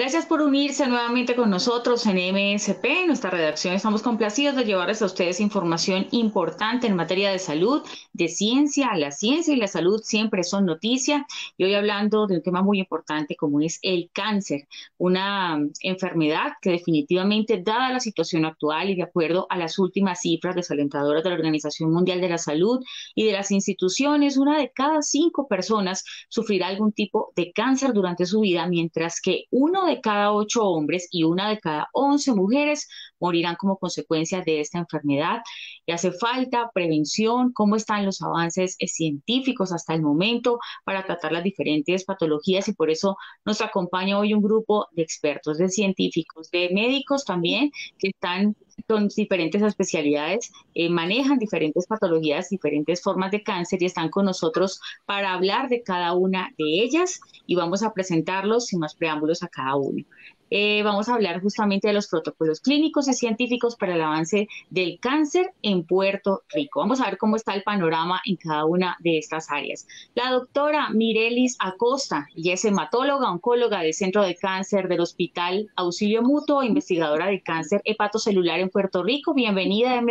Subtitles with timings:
[0.00, 3.02] Gracias por unirse nuevamente con nosotros en MSP.
[3.02, 7.82] En nuestra redacción estamos complacidos de llevarles a ustedes información importante en materia de salud,
[8.14, 8.96] de ciencia.
[8.96, 11.26] La ciencia y la salud siempre son noticia.
[11.58, 16.70] Y hoy hablando de un tema muy importante como es el cáncer, una enfermedad que
[16.70, 21.36] definitivamente, dada la situación actual y de acuerdo a las últimas cifras desalentadoras de la
[21.36, 22.82] Organización Mundial de la Salud
[23.14, 28.24] y de las instituciones, una de cada cinco personas sufrirá algún tipo de cáncer durante
[28.24, 32.88] su vida, mientras que uno de cada ocho hombres y una de cada once mujeres
[33.20, 35.42] morirán como consecuencia de esta enfermedad.
[35.86, 41.44] Y hace falta prevención, cómo están los avances científicos hasta el momento para tratar las
[41.44, 46.70] diferentes patologías y por eso nos acompaña hoy un grupo de expertos, de científicos, de
[46.72, 53.82] médicos también que están con diferentes especialidades, eh, manejan diferentes patologías, diferentes formas de cáncer
[53.82, 58.66] y están con nosotros para hablar de cada una de ellas y vamos a presentarlos
[58.66, 60.04] sin más preámbulos a cada uno.
[60.50, 64.98] Eh, vamos a hablar justamente de los protocolos clínicos y científicos para el avance del
[65.00, 66.80] cáncer en Puerto Rico.
[66.80, 69.86] Vamos a ver cómo está el panorama en cada una de estas áreas.
[70.14, 76.22] La doctora Mirelis Acosta, ella es hematóloga, oncóloga del Centro de Cáncer del Hospital Auxilio
[76.22, 79.34] Mutuo, investigadora de cáncer hepatocelular en Puerto Rico.
[79.34, 80.02] Bienvenida a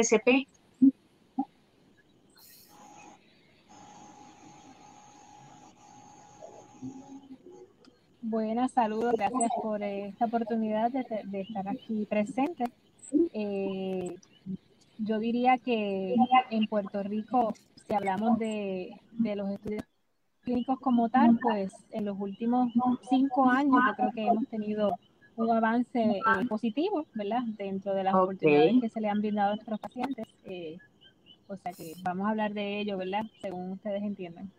[8.30, 12.66] Buenas, saludos, gracias por esta oportunidad de, estar aquí presente.
[13.34, 14.16] Eh,
[15.00, 16.14] yo diría que
[16.52, 17.56] en Puerto Rico,
[17.88, 19.84] si hablamos de, los estudios
[20.42, 22.72] clínicos como tal, pues en los últimos
[23.10, 24.94] cinco años yo creo que hemos tenido
[25.36, 27.42] un avance eh, positivo, ¿verdad?
[27.58, 30.28] Dentro de las oportunidades que se le han brindado a nuestros pacientes.
[30.46, 30.78] Eh,
[31.48, 33.24] o sea que vamos a hablar de ello, ¿verdad?
[33.42, 34.52] Según ustedes entiendan.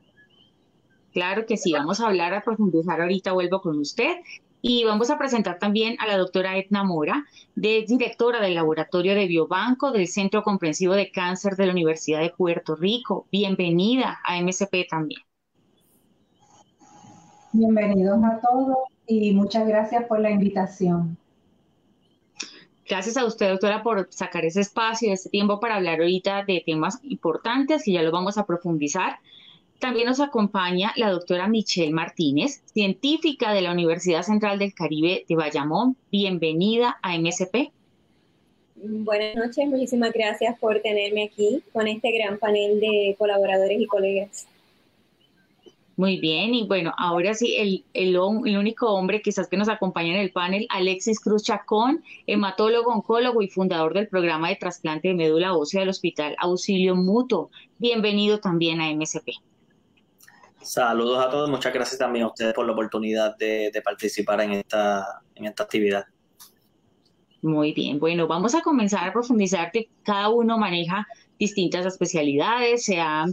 [1.13, 4.17] Claro que sí, vamos a hablar, a profundizar ahorita, vuelvo con usted.
[4.63, 9.27] Y vamos a presentar también a la doctora Edna Mora, de, directora del Laboratorio de
[9.27, 13.27] Biobanco del Centro Comprensivo de Cáncer de la Universidad de Puerto Rico.
[13.33, 15.23] Bienvenida a MSP también.
[17.53, 18.77] Bienvenidos a todos
[19.07, 21.17] y muchas gracias por la invitación.
[22.87, 26.99] Gracias a usted, doctora, por sacar ese espacio, ese tiempo para hablar ahorita de temas
[27.03, 29.21] importantes y ya lo vamos a profundizar.
[29.81, 35.37] También nos acompaña la doctora Michelle Martínez, científica de la Universidad Central del Caribe de
[35.37, 35.97] Bayamón.
[36.13, 37.73] Bienvenida a MSP.
[38.77, 44.47] Buenas noches, muchísimas gracias por tenerme aquí con este gran panel de colaboradores y colegas.
[45.97, 50.21] Muy bien, y bueno, ahora sí, el, el, único hombre quizás que nos acompaña en
[50.21, 55.57] el panel, Alexis Cruz Chacón, hematólogo, oncólogo y fundador del programa de trasplante de médula
[55.57, 57.51] ósea del Hospital Auxilio Mutuo.
[57.79, 59.41] Bienvenido también a MSP.
[60.63, 65.23] Saludos a todos, muchas gracias también a ustedes por la oportunidad de, participar en esta,
[65.59, 66.05] actividad.
[67.43, 69.73] Muy bien, bueno, vamos a comenzar a profundizar
[70.03, 71.07] cada uno maneja
[71.39, 73.25] distintas especialidades, se ha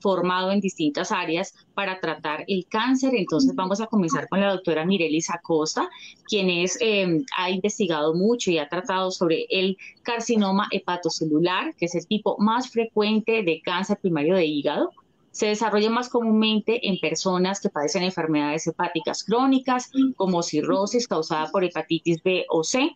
[0.00, 3.14] formado en distintas áreas para tratar el cáncer.
[3.14, 5.90] Entonces vamos a comenzar con la doctora Mirelis Acosta,
[6.26, 11.94] quien es, eh, ha investigado mucho y ha tratado sobre el carcinoma hepatocelular, que es
[11.94, 14.90] el tipo más frecuente de cáncer primario de hígado
[15.32, 21.64] se desarrolla más comúnmente en personas que padecen enfermedades hepáticas crónicas como cirrosis causada por
[21.64, 22.94] hepatitis B o C.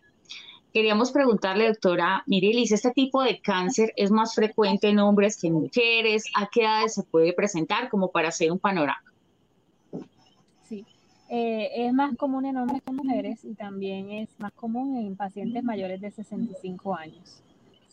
[0.71, 5.53] Queríamos preguntarle, doctora Mirelis, ¿este tipo de cáncer es más frecuente en hombres que en
[5.53, 6.25] mujeres?
[6.35, 9.01] ¿A qué edades se puede presentar como para hacer un panorama?
[10.63, 10.85] Sí,
[11.29, 15.63] eh, es más común en hombres que mujeres y también es más común en pacientes
[15.63, 17.41] mayores de 65 años.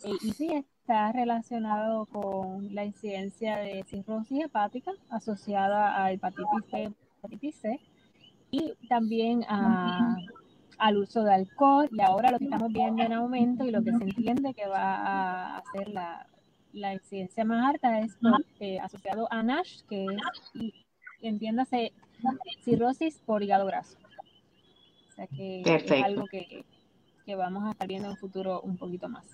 [0.03, 6.93] Eh, y sí, está relacionado con la incidencia de cirrosis hepática asociada a hepatitis C,
[7.17, 7.79] hepatitis C
[8.51, 9.43] y también
[10.77, 11.89] al uso de alcohol.
[11.91, 14.93] Y ahora lo que estamos viendo en aumento y lo que se entiende que va
[14.93, 18.15] a hacer la, incidencia más alta es
[18.59, 20.71] eh, asociado a NASH, que es,
[21.21, 21.93] entiéndase,
[22.63, 23.97] cirrosis por hígado graso.
[25.09, 26.63] O sea que es algo que,
[27.25, 29.25] que vamos a estar viendo en un futuro un poquito más.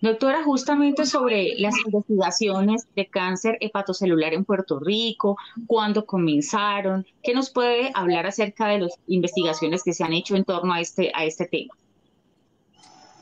[0.00, 7.50] Doctora, justamente sobre las investigaciones de cáncer hepatocelular en Puerto Rico, cuándo comenzaron, ¿qué nos
[7.50, 11.24] puede hablar acerca de las investigaciones que se han hecho en torno a este, a
[11.24, 11.74] este tema?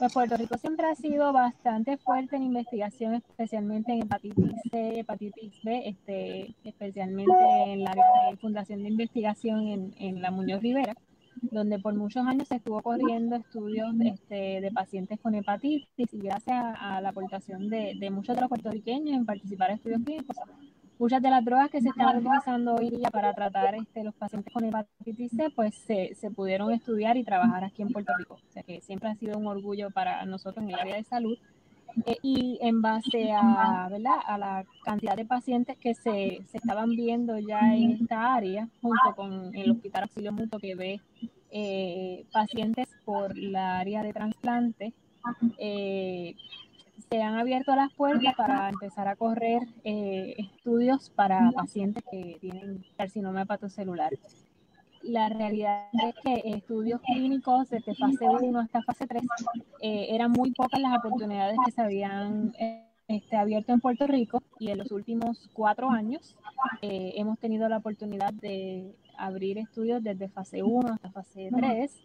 [0.00, 5.62] Pues Puerto Rico siempre ha sido bastante fuerte en investigación, especialmente en hepatitis C, hepatitis
[5.62, 7.32] B, este, especialmente
[7.68, 7.94] en la
[8.40, 10.94] Fundación de Investigación en, en la Muñoz Rivera,
[11.50, 16.76] donde por muchos años se estuvo corriendo estudios este, de pacientes con hepatitis y gracias
[16.78, 20.36] a, la aportación de, muchos de los puertorriqueños en participar en estudios clínicos,
[20.98, 24.52] muchas de las drogas que se están utilizando hoy día para tratar este, los pacientes
[24.52, 28.34] con hepatitis C, pues se, se, pudieron estudiar y trabajar aquí en Puerto Rico.
[28.34, 31.38] O sea que siempre ha sido un orgullo para nosotros en el área de salud.
[32.06, 34.18] Eh, y en base a, ¿verdad?
[34.26, 39.14] a la cantidad de pacientes que se, se, estaban viendo ya en esta área, junto
[39.14, 41.00] con el Hospital Auxilio Mutuo que ve
[41.56, 44.92] eh, pacientes por la área de trasplante,
[45.58, 46.34] eh,
[47.08, 52.84] se han abierto las puertas para empezar a correr eh, estudios para pacientes que tienen
[52.96, 54.12] carcinoma hepatocelular.
[55.04, 59.22] La realidad es que estudios clínicos desde fase 1 hasta fase 3
[59.80, 64.42] eh, eran muy pocas las oportunidades que se habían eh, este, abierto en Puerto Rico
[64.58, 66.36] y en los últimos cuatro años
[66.80, 72.02] hemos tenido la oportunidad de abrir estudios desde fase 1 hasta fase 3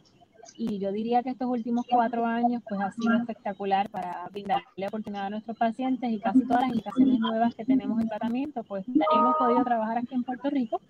[0.55, 5.27] y yo diría que estos últimos cuatro años pues ha sido espectacular para brindarle oportunidad
[5.27, 9.35] a nuestros pacientes y casi todas las indicaciones nuevas que tenemos en tratamiento pues hemos
[9.37, 10.81] podido trabajar aquí en Puerto Rico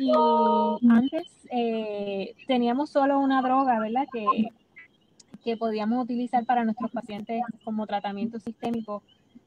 [0.00, 4.06] y antes eh, teníamos solo una droga, ¿verdad?
[4.12, 4.26] Que,
[5.44, 9.02] que podíamos utilizar para nuestros pacientes como tratamiento sistémico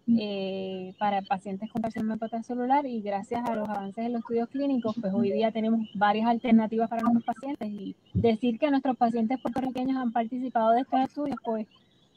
[0.06, 4.96] eh, para pacientes con carcinoma celular y gracias a los avances en los estudios clínicos,
[5.00, 9.98] pues hoy día tenemos varias alternativas para nuestros pacientes y decir que nuestros pacientes puertorriqueños
[9.98, 11.68] han participado de estos estudios, pues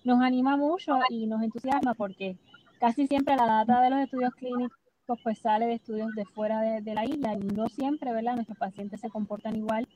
[0.05, 2.37] nos anima mucho y nos entusiasma porque
[2.81, 4.77] casi siempre la data de los estudios clínicos
[5.23, 8.35] pues sale de estudios de fuera de, la isla y no siempre, ¿verdad?
[8.35, 9.87] Nuestros pacientes se comportan igual.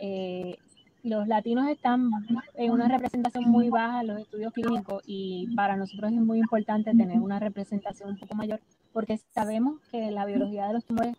[0.00, 0.56] Eh,
[1.02, 2.10] los latinos están
[2.54, 6.90] en una representación muy baja en los estudios clínicos y para nosotros es muy importante
[6.90, 8.60] tener una representación un poco mayor
[8.92, 11.14] porque sabemos que la biología de los tumores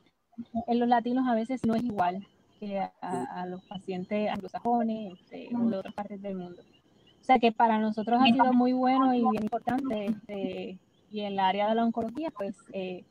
[0.68, 2.26] en los latinos a veces no es igual
[2.60, 6.62] que a, los pacientes anglosajones este, o de otras partes del mundo.
[6.62, 10.78] O sea que para nosotros ha sido muy bueno y bien importante este,
[11.12, 13.06] y en el área de la oncología pues eh,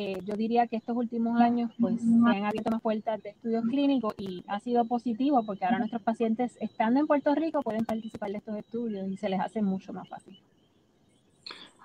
[0.00, 3.64] eh, yo diría que estos últimos años pues se han abierto más puertas de estudios
[3.64, 8.30] clínicos y ha sido positivo porque ahora nuestros pacientes estando en Puerto Rico pueden participar
[8.30, 10.38] de estos estudios y se les hace mucho más fácil.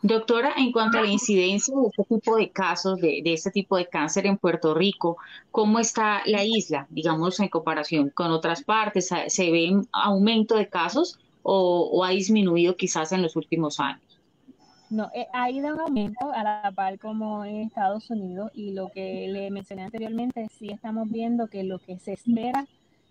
[0.03, 3.77] Doctora, en cuanto a la incidencia de este tipo de casos, de, de, este tipo
[3.77, 5.17] de cáncer en Puerto Rico,
[5.49, 9.09] ¿cómo está la isla, digamos, en comparación con otras partes?
[9.27, 14.02] ¿Se ve un aumento de casos o ha disminuido quizás en los últimos años?
[14.93, 18.91] No, eh, ha ido en aumento a la par como en Estados Unidos y lo
[18.91, 22.67] que le mencioné anteriormente, sí estamos viendo que lo que se espera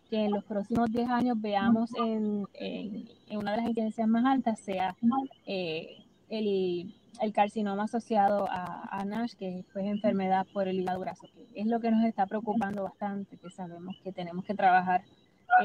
[0.08, 4.60] que en los próximos 10 años veamos en, en, una de las incidencias más altas
[4.60, 4.94] sea
[5.46, 5.96] eh,
[6.28, 11.26] el, el, carcinoma asociado a, a, NASH, que es pues, enfermedad por el hígado graso,
[11.34, 15.02] que es lo que nos está preocupando bastante, que sabemos que tenemos que trabajar.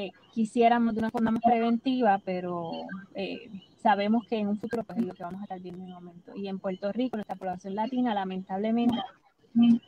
[0.00, 2.72] Eh, quisiéramos de una forma más preventiva, pero
[3.14, 3.50] eh,
[3.82, 5.94] sabemos que en un futuro pues es lo que vamos a estar viendo en un
[5.94, 6.32] momento.
[6.34, 8.96] Y en Puerto Rico, nuestra población latina, lamentablemente,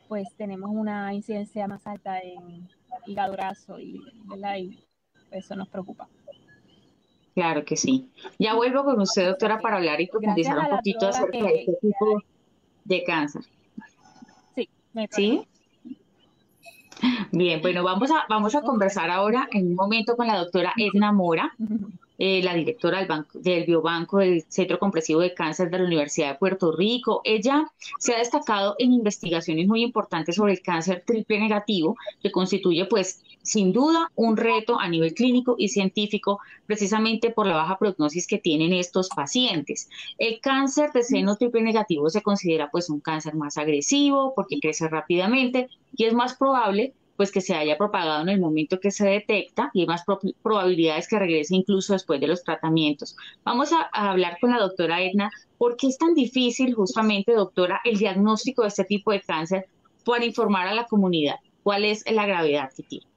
[0.08, 2.69] pues tenemos una incidencia más alta en
[3.06, 4.56] hígado graso y, ¿verdad?
[4.56, 4.79] y
[5.31, 6.08] eso nos preocupa.
[7.35, 8.11] Claro que sí.
[8.38, 12.23] Ya vuelvo con usted, doctora, para hablar y profundizar un poquito acerca de este tipo
[12.84, 13.43] de cáncer.
[14.55, 15.46] Sí, me ¿Sí?
[17.33, 21.13] Bien, bueno, vamos a, vamos a conversar ahora en un momento con la doctora Edna
[21.13, 21.55] Mora.
[22.23, 26.33] Eh, la directora del, banco, del Biobanco del Centro Compresivo de Cáncer de la Universidad
[26.33, 27.23] de Puerto Rico.
[27.25, 27.65] Ella
[27.99, 33.23] se ha destacado en investigaciones muy importantes sobre el cáncer triple negativo, que constituye pues
[33.43, 38.39] sin duda un reto a nivel clínico y científico, precisamente por la baja prognosis que
[38.39, 39.89] tienen estos pacientes.
[40.19, 44.89] El cáncer de seno triple negativo se considera pues un cáncer más agresivo porque crece
[44.89, 49.06] rápidamente y es más probable pues que se haya propagado en el momento que se
[49.06, 50.05] detecta y hay más
[50.43, 53.15] probabilidades que regrese incluso después de los tratamientos.
[53.44, 57.99] Vamos a, hablar con la doctora Edna, ¿por qué es tan difícil justamente, doctora, el
[57.99, 59.67] diagnóstico de este tipo de cáncer
[60.06, 61.37] para informar a la comunidad?
[61.63, 63.09] ¿Cuál es la gravedad que tiene?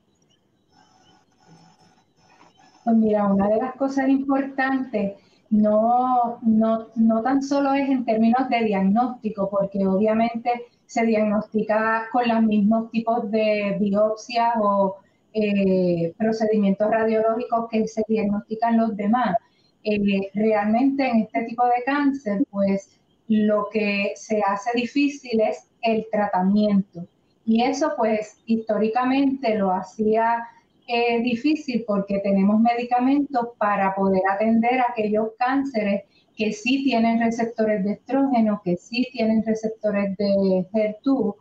[2.84, 5.14] Pues mira, una de las cosas importantes
[5.50, 10.50] no, no, no tan solo es en términos de diagnóstico, porque obviamente
[10.86, 14.98] se diagnostica con los mismos tipos de biopsias o
[15.34, 19.38] eh, procedimientos radiológicos que se diagnostican los demás.
[19.84, 26.06] Eh, realmente en este tipo de cáncer, pues lo que se hace difícil es el
[26.12, 27.08] tratamiento.
[27.46, 30.44] Y eso pues históricamente lo hacía
[30.88, 36.04] eh, difícil porque tenemos medicamentos para poder atender aquellos cánceres
[36.36, 41.36] que sí tienen receptores de estrógeno, que sí tienen receptores de HER2,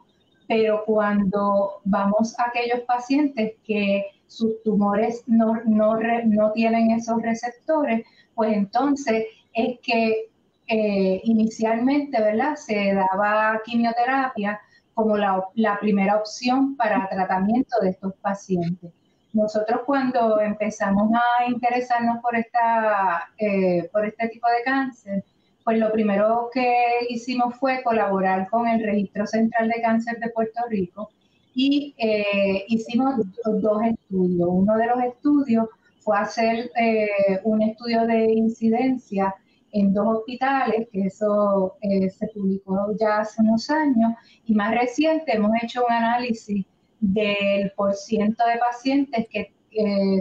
[0.48, 8.04] pero cuando vamos a aquellos pacientes que sus tumores no, no, no tienen esos receptores,
[8.34, 10.30] pues entonces es que
[10.68, 12.54] eh, inicialmente, ¿verdad?
[12.56, 14.60] Se daba quimioterapia
[14.94, 18.92] como la, la, primera opción para tratamiento de estos pacientes.
[19.32, 25.24] Nosotros cuando empezamos a interesarnos por, esta, eh, por este tipo de cáncer,
[25.64, 26.74] pues lo primero que
[27.08, 31.10] hicimos fue colaborar con el Registro Central de Cáncer de Puerto Rico
[31.54, 34.48] y eh, hicimos dos estudios.
[34.50, 35.66] Uno de los estudios
[36.00, 37.08] fue hacer eh,
[37.44, 39.34] un estudio de incidencia
[39.70, 44.12] en dos hospitales, que eso se publicó ya hace unos años,
[44.44, 46.66] y más reciente hemos hecho un análisis
[47.02, 49.52] del porciento de pacientes que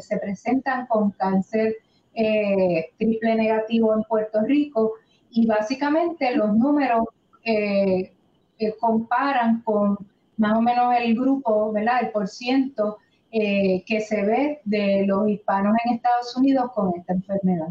[0.01, 1.75] se presentan con cáncer
[2.13, 4.95] eh, triple negativo en Puerto Rico
[5.29, 7.05] y básicamente los números
[7.45, 8.11] eh,
[8.59, 9.97] eh, comparan con
[10.35, 12.03] más o menos el grupo, ¿verdad?
[12.03, 12.97] El porciento
[13.31, 17.69] que se ve de los hispanos en Estados Unidos con esta enfermedad.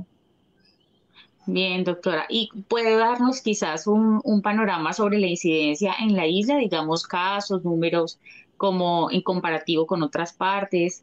[1.45, 2.25] Bien, doctora.
[2.31, 7.63] ¿Y puede darnos quizás un, un, panorama sobre la incidencia en la isla, digamos, casos,
[7.63, 8.19] números
[8.61, 11.03] como en comparativo con otras partes?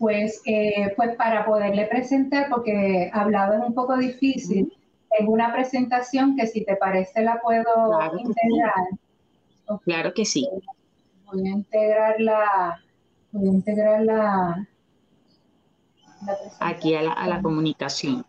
[0.00, 4.72] Pues, eh, pues para poderle presentar, porque hablado es un poco difícil,
[5.16, 7.62] tengo una presentación que si te parece la puedo
[8.18, 8.74] integrar.
[9.84, 10.48] Claro que sí.
[11.26, 12.82] Voy a integrar la,
[13.30, 14.68] voy a integrar la,
[16.58, 18.26] aquí a la, a la comunicación.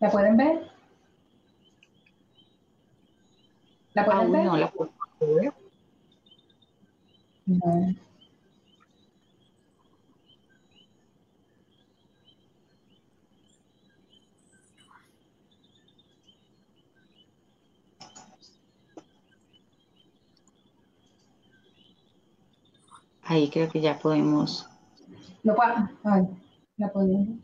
[0.00, 0.70] ¿La pueden ver?
[3.92, 4.44] ¿La pueden ver?
[4.46, 5.52] No, la puedo ver.
[7.44, 8.11] No.
[23.32, 24.68] Ahí creo que ya podemos.
[25.42, 25.56] Lo
[26.04, 26.28] Ay,
[26.76, 27.38] la podemos.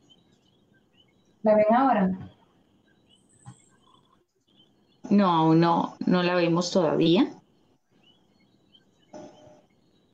[1.42, 2.18] ¿La ven ahora?
[5.09, 7.33] No, aún no, no la vemos todavía.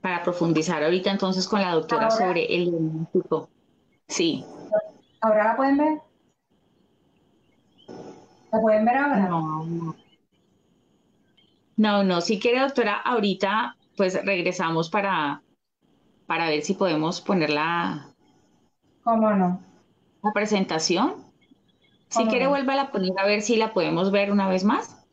[0.01, 3.49] Para profundizar ahorita entonces con la doctora sobre el diagnóstico.
[4.07, 4.45] Sí.
[5.23, 5.99] ¿Ahora la pueden ver?
[8.53, 9.29] ¿La pueden ver ahora?
[9.29, 9.97] No, no.
[11.77, 12.21] No, no.
[12.21, 15.43] Si quiere, doctora, ahorita pues regresamos para,
[16.27, 18.09] para ver si podemos poner la...
[19.03, 19.61] ¿Cómo no?
[20.23, 21.25] La presentación.
[22.09, 25.05] Si quiere, vuelva a poner a ver si la podemos ver una vez más.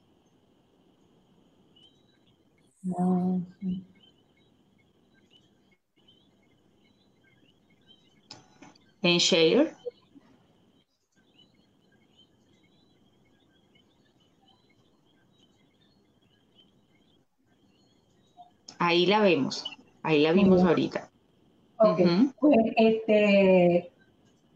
[9.01, 9.75] En share.
[18.79, 19.65] Ahí la vemos.
[20.03, 21.09] Ahí la vimos ahorita.
[21.77, 21.99] Ok,
[22.39, 23.91] pues, este,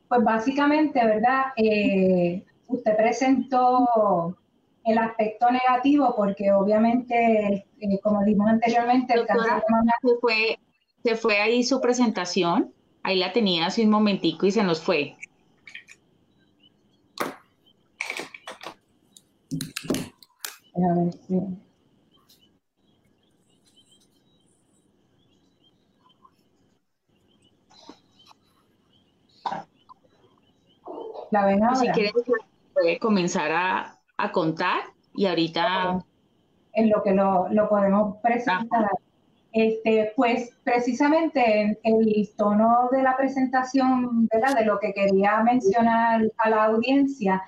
[0.08, 1.46] pues básicamente, ¿verdad?
[1.58, 4.38] Eh, usted presentó
[4.86, 9.92] el aspecto negativo porque obviamente, eh, como dijimos anteriormente, el cáncer de mama...
[10.02, 10.60] Se fue,
[11.04, 12.72] se fue ahí su presentación,
[13.02, 15.16] ahí la tenía hace un momentico y se nos fue.
[20.76, 21.65] A ver, sí.
[31.76, 32.14] Si quieres,
[32.74, 34.82] puede comenzar a, a, contar
[35.14, 36.04] y ahorita...
[36.74, 38.90] En lo que lo, lo podemos presentar.
[39.56, 44.54] Este, pues precisamente el tono de la presentación, ¿verdad?
[44.54, 47.42] De lo que quería mencionar a la audiencia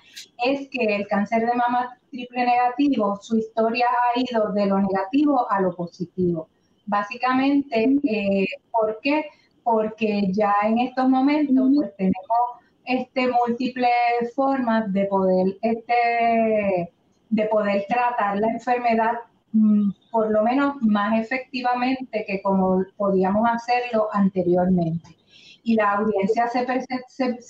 [0.46, 5.52] es que el cáncer de mama triple negativo, su historia ha ido de lo negativo
[5.52, 6.48] a lo positivo.
[6.86, 9.26] Básicamente, eh, ¿por qué?
[9.64, 13.90] Porque ya en estos momentos pues tenemos este, múltiples
[14.36, 16.92] formas de poder, este,
[17.30, 19.14] de poder tratar la enfermedad
[19.52, 25.16] mm, por lo menos más efectivamente que como podíamos hacerlo anteriormente.
[25.64, 26.66] Y la audiencia se,
[27.10, 27.42] se,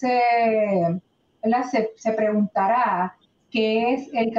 [1.96, 3.16] se, preguntará
[3.52, 4.34] qué es el,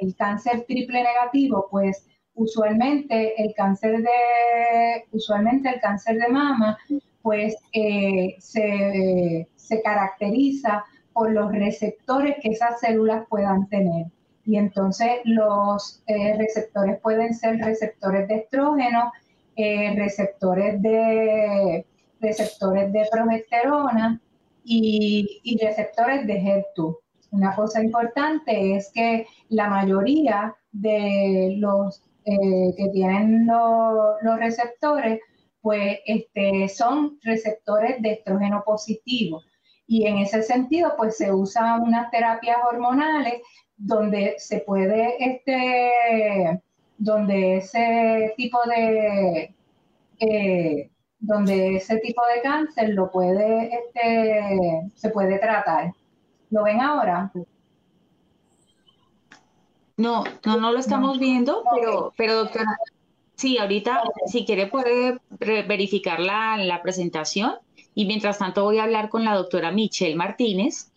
[0.00, 6.78] el cáncer triple negativo, pues usualmente el cáncer de usualmente el cáncer de mama
[7.24, 14.06] pues eh, se, se, caracteriza por los receptores que esas células puedan tener.
[14.44, 19.12] Y entonces los eh, receptores pueden ser receptores de estrógeno,
[19.56, 21.86] eh, receptores, de,
[22.20, 24.20] receptores de progesterona
[24.64, 26.96] y, receptores de HER2.
[27.30, 35.20] Una cosa importante es que la mayoría de los eh, que tienen los receptores,
[35.60, 39.42] pues este, son receptores de estrógeno positivo.
[39.86, 43.42] Y en ese sentido, pues se usan unas terapias hormonales
[43.76, 46.62] donde se puede, este,
[46.96, 49.54] donde ese tipo de,
[50.20, 55.92] eh, donde ese tipo de cáncer lo puede, este, se puede tratar.
[56.50, 57.32] ¿Lo ven ahora?
[59.96, 62.78] No, no, no lo estamos viendo, pero, pero doctora,
[63.36, 67.54] sí, ahorita si quiere puede verificar la, la, presentación
[67.94, 70.90] y mientras tanto voy a hablar con la doctora Michelle Martínez,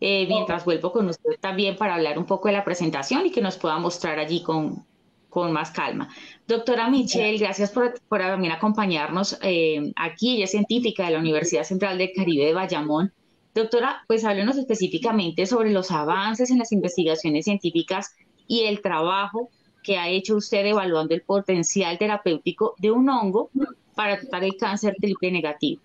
[0.00, 3.40] eh, mientras vuelvo con usted también para hablar un poco de la presentación y que
[3.40, 4.84] nos pueda mostrar allí con,
[5.30, 6.08] con más calma.
[6.46, 10.34] Doctora Michelle, gracias por, por también acompañarnos eh, aquí.
[10.36, 13.12] Ella es científica de la Universidad Central del Caribe de Bayamón.
[13.54, 18.14] Doctora, pues háblenos específicamente sobre los avances en las investigaciones científicas
[18.46, 19.50] y el trabajo
[19.82, 23.50] que ha hecho usted evaluando el potencial terapéutico de un hongo
[23.94, 25.80] para tratar el cáncer triple negativo.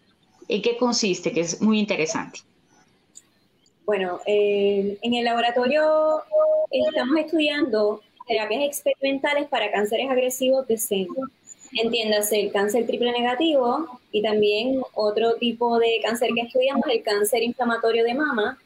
[0.48, 1.32] ¿En qué consiste?
[1.32, 2.40] Que es muy interesante.
[3.86, 6.22] Bueno, eh, en el laboratorio
[6.72, 11.16] estamos estudiando terapias experimentales para cánceres agresivos de seno.
[11.72, 17.44] Entiéndase el cáncer triple negativo y también otro tipo de cáncer que estudiamos, el cáncer
[17.44, 18.58] inflamatorio de mama,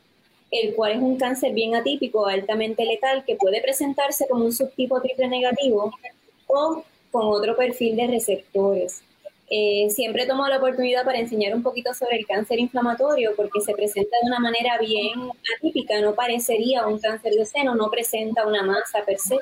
[0.52, 5.02] el cual es un cáncer bien atípico, altamente letal, que puede presentarse como un subtipo
[5.02, 5.92] triple negativo
[6.48, 9.04] o con otro perfil de receptores.
[9.54, 13.74] Eh, siempre tomo la oportunidad para enseñar un poquito sobre el cáncer inflamatorio porque se
[13.74, 18.64] presenta de una manera bien atípica, no parecería un cáncer de seno, no presenta una
[18.64, 19.38] masa per se,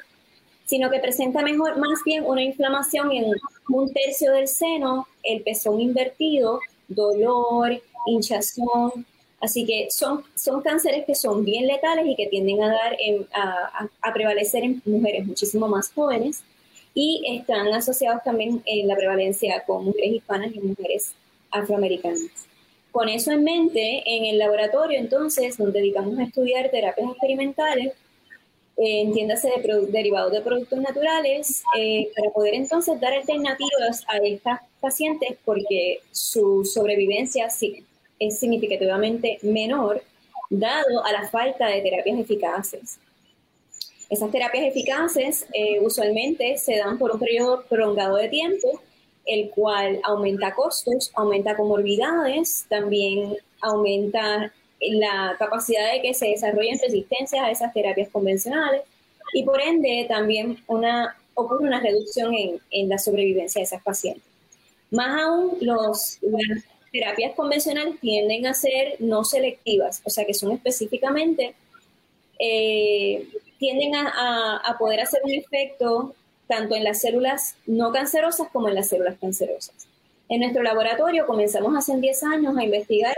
[0.66, 3.26] sino que presenta mejor, más bien una inflamación en
[3.68, 9.06] un tercio del seno, el pezón invertido, dolor, hinchazón,
[9.42, 12.98] Así que son, son cánceres que son bien letales y que tienden a, dar
[14.02, 16.44] a, prevalecer en mujeres muchísimo más jóvenes
[16.94, 21.14] y están asociados también en la prevalencia con mujeres hispanas y mujeres
[21.52, 22.48] afroamericanas.
[22.92, 27.94] Con eso en mente, en el laboratorio entonces nos dedicamos a estudiar terapias experimentales,
[28.78, 34.62] eh, entiéndase de derivados de productos naturales, eh, para poder entonces dar alternativas a estas
[34.80, 37.84] pacientes porque su sobrevivencia sí,
[38.18, 40.02] es significativamente menor
[40.50, 43.00] dado a la falta de terapias eficaces.
[44.10, 48.82] Esas terapias eficaces eh, usualmente se dan por un periodo prolongado de tiempo,
[49.26, 57.44] el cual aumenta costos, aumenta comorbilidades, también aumenta la capacidad de que se desarrollen resistencias
[57.44, 58.82] a esas terapias convencionales
[59.34, 64.24] y por ende también una, ocurre una reducción en, en la sobrevivencia de esas pacientes.
[64.90, 66.20] Más aún, los,
[66.92, 71.54] terapias convencionales tienden a ser no selectivas, o sea que son específicamente,
[72.40, 73.28] eh,
[73.60, 76.16] tienden a, poder hacer un efecto
[76.48, 79.88] tanto en las células no cancerosas como en las células cancerosas.
[80.30, 83.16] En nuestro laboratorio comenzamos hace 10 años a investigar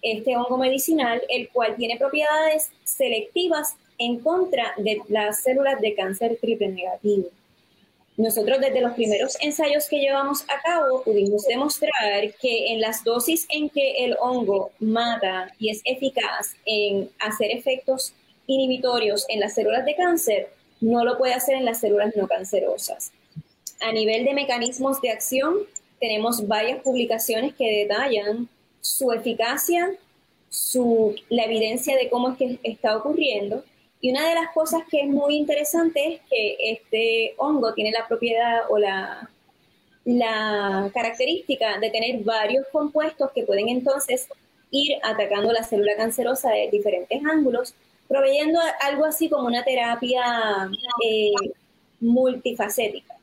[0.00, 6.38] este hongo medicinal, el cual tiene propiedades selectivas en contra de las células de cáncer
[6.40, 7.28] triple negativo.
[8.16, 13.46] Nosotros desde los primeros ensayos que llevamos a cabo pudimos demostrar que en las dosis
[13.48, 18.14] en que el hongo mata y es eficaz en hacer efectos
[18.50, 20.48] inhibitorios en las células de cáncer,
[20.80, 23.12] no lo puede hacer en las células no cancerosas.
[23.80, 25.54] A nivel de mecanismos de acción,
[26.00, 28.48] tenemos varias publicaciones que detallan
[28.80, 29.90] su eficacia,
[30.48, 33.62] su, la evidencia de cómo es que está ocurriendo
[34.00, 38.08] y una de las cosas que es muy interesante es que este hongo tiene la
[38.08, 39.28] propiedad o la,
[40.04, 44.26] la característica de tener varios compuestos que pueden entonces
[44.70, 47.74] ir atacando la célula cancerosa de diferentes ángulos,
[48.10, 50.68] proveyendo algo así como una terapia
[51.08, 51.32] eh,
[52.00, 53.14] multifacética.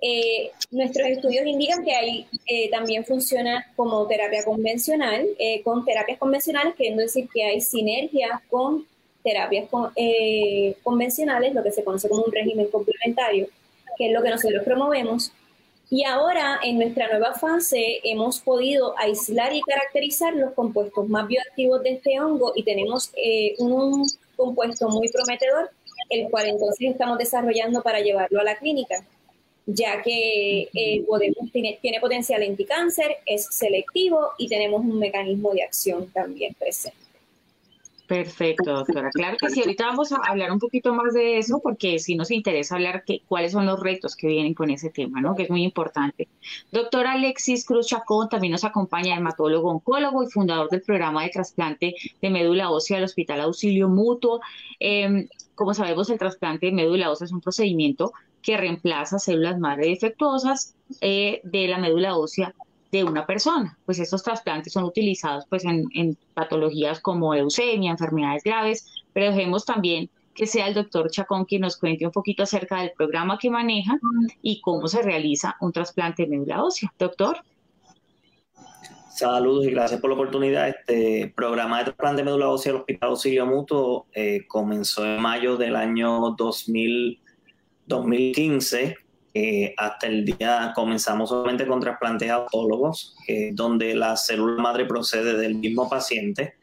[0.00, 5.28] Eh, nuestros estudios indican que ahí eh, también funciona como terapia convencional,
[5.62, 8.84] con terapias convencionales, queriendo decir que hay sinergia con
[9.22, 13.46] terapias eh, convencionales, lo que se conoce como un régimen complementario,
[13.96, 15.32] que es lo que nosotros promovemos.
[15.94, 21.82] Y ahora, en nuestra nueva fase, hemos podido aislar y caracterizar los compuestos más bioactivos
[21.82, 24.02] de este hongo y tenemos eh, un
[24.34, 25.70] compuesto muy prometedor,
[26.08, 29.04] el cual entonces estamos desarrollando para llevarlo a la clínica,
[29.66, 35.64] ya que eh, podemos, tiene, tiene potencial anticáncer, es selectivo y tenemos un mecanismo de
[35.64, 37.01] acción también presente.
[38.12, 39.08] Perfecto, doctora.
[39.10, 42.30] Claro que sí, ahorita vamos a hablar un poquito más de eso porque sí nos
[42.30, 45.34] interesa hablar que, cuáles son los retos que vienen con ese tema, ¿no?
[45.34, 46.28] Que es muy importante.
[46.70, 51.94] Doctor Alexis Cruz Chacón también nos acompaña, hematólogo oncólogo y fundador del programa de trasplante
[52.20, 54.42] de médula ósea del Hospital Auxilio Mutuo.
[54.78, 59.88] Em, como sabemos, el trasplante de médula ósea es un procedimiento que reemplaza células madre
[59.88, 62.54] defectuosas eh, de la médula ósea
[62.92, 63.76] de una persona.
[63.86, 70.10] Pues estos trasplantes son utilizados pues en, patologías como leucemia, enfermedades graves, pero dejemos también
[70.34, 73.98] que sea el doctor Chacón quien nos cuente un poquito acerca del programa que maneja
[74.40, 76.92] y cómo se realiza un trasplante de médula ósea.
[76.98, 77.38] Doctor.
[79.10, 80.68] Saludos y gracias por la oportunidad.
[80.68, 85.56] Este programa de trasplante de médula ósea del Hospital Auxilio Mutuo eh, comenzó en mayo
[85.56, 87.20] del año 2000,
[87.86, 89.01] 2015
[89.34, 93.16] eh, hasta el día comenzamos solamente con trasplantes autólogos,
[93.52, 96.54] donde la célula madre procede del mismo paciente.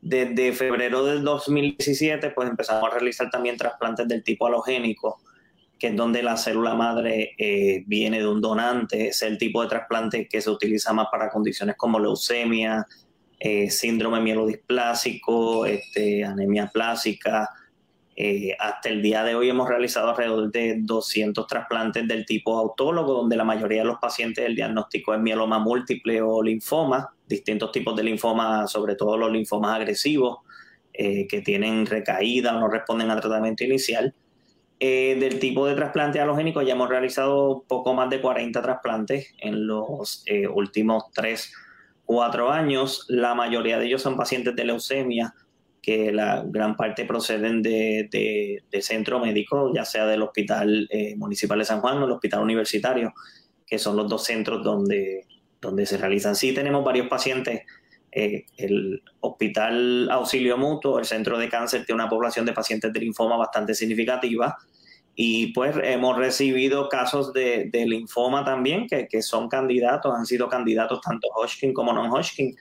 [0.00, 5.20] Desde febrero del 2017, pues empezamos a realizar también trasplantes del tipo halogénico,
[5.78, 9.08] que es donde la célula madre eh, viene de un donante.
[9.08, 12.86] Es el tipo de trasplante que se utiliza más para condiciones como leucemia,
[13.40, 17.48] eh, síndrome mielodisplásico, este, anemia plástica,
[18.20, 23.14] eh, hasta el día de hoy hemos realizado alrededor de 200 trasplantes del tipo autólogo,
[23.14, 27.94] donde la mayoría de los pacientes el diagnóstico es mieloma múltiple o linfoma, distintos tipos
[27.94, 30.38] de linfoma, sobre todo los linfomas agresivos,
[30.92, 34.12] eh, que tienen recaída o no responden al tratamiento inicial.
[34.80, 39.68] Eh, del tipo de trasplante halogénico ya hemos realizado poco más de 40 trasplantes en
[39.68, 41.52] los últimos 3,
[42.04, 43.04] 4 años.
[43.06, 45.34] La mayoría de ellos son pacientes de leucemia
[45.88, 48.10] que la gran parte proceden de,
[48.70, 52.42] de, centro médico, ya sea del Hospital eh, Municipal de San Juan o el Hospital
[52.42, 53.14] Universitario,
[53.66, 55.24] que son los dos centros donde,
[55.62, 56.36] donde se realizan.
[56.36, 57.62] Sí tenemos varios pacientes,
[58.12, 63.00] eh, el Hospital Auxilio Mutuo, el Centro de Cáncer, tiene una población de pacientes de
[63.00, 64.58] linfoma bastante significativa
[65.14, 70.50] y pues hemos recibido casos de, de linfoma también, que, que, son candidatos, han sido
[70.50, 72.54] candidatos tanto Hodgkin como non-Hodgkin,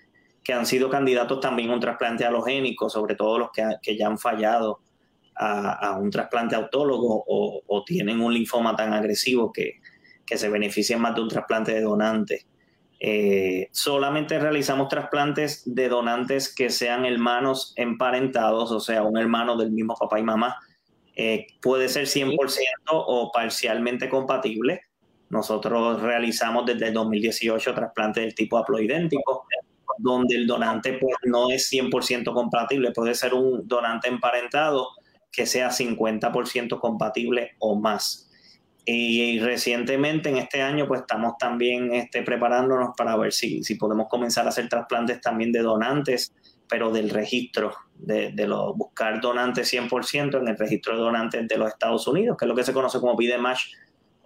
[0.48, 4.18] que han sido candidatos también a un trasplante halogénico, sobre todo los que, ya han
[4.18, 4.80] fallado
[5.36, 9.82] a, un trasplante autólogo o, tienen un linfoma tan agresivo que,
[10.26, 12.46] se benefician más de un trasplante de donante.
[12.98, 19.72] Eh, solamente realizamos trasplantes de donantes que sean hermanos emparentados, o sea, un hermano del
[19.72, 20.56] mismo papá y mamá.
[21.14, 22.38] Eh, puede ser 100%
[22.90, 24.84] o parcialmente compatible.
[25.30, 29.46] Nosotros realizamos desde el 2018 trasplantes del tipo haploidéntico
[29.98, 34.90] donde el donante pues, no es 100% compatible, puede ser un donante emparentado
[35.32, 38.30] que sea 50% compatible o más.
[38.90, 44.08] Y, recientemente, en este año, pues estamos también este, preparándonos para ver si, si podemos
[44.08, 46.34] comenzar a hacer trasplantes también de donantes,
[46.70, 51.68] pero del registro, de, de buscar donantes 100% en el registro de donantes de los
[51.68, 53.74] Estados Unidos, que es lo que se conoce como BDMASH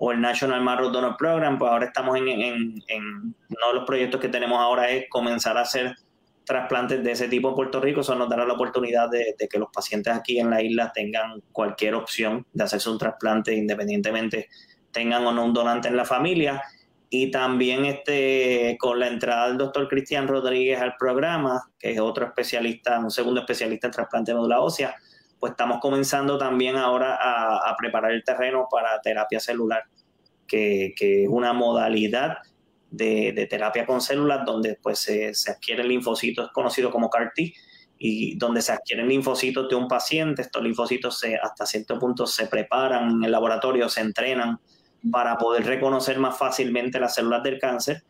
[0.04, 3.86] o el National Marrow Donor Program, pues ahora estamos en, en, en, uno de los
[3.86, 5.96] proyectos que tenemos ahora es comenzar a hacer
[6.44, 9.70] trasplantes de ese tipo en Puerto Rico, eso nos dará la oportunidad de, que los
[9.72, 14.50] pacientes aquí en la isla tengan cualquier opción de hacerse un trasplante independientemente
[14.92, 16.64] tengan o no un donante en la familia.
[17.12, 22.26] Y también este, con la entrada del doctor Cristian Rodríguez al programa, que es otro
[22.26, 24.96] especialista, un segundo especialista en trasplante de médula ósea,
[25.42, 29.84] pues estamos comenzando también ahora a, preparar el terreno para terapia celular,
[30.48, 32.38] que, es una modalidad
[32.92, 37.54] de, terapia con células donde pues se, se adquieren linfocitos, conocido como CAR-T,
[37.98, 42.46] y donde se adquieren linfocitos de un paciente, estos linfocitos se, hasta cierto punto se
[42.46, 44.60] preparan en el laboratorio, se entrenan
[45.12, 48.04] para poder reconocer más fácilmente las células del cáncer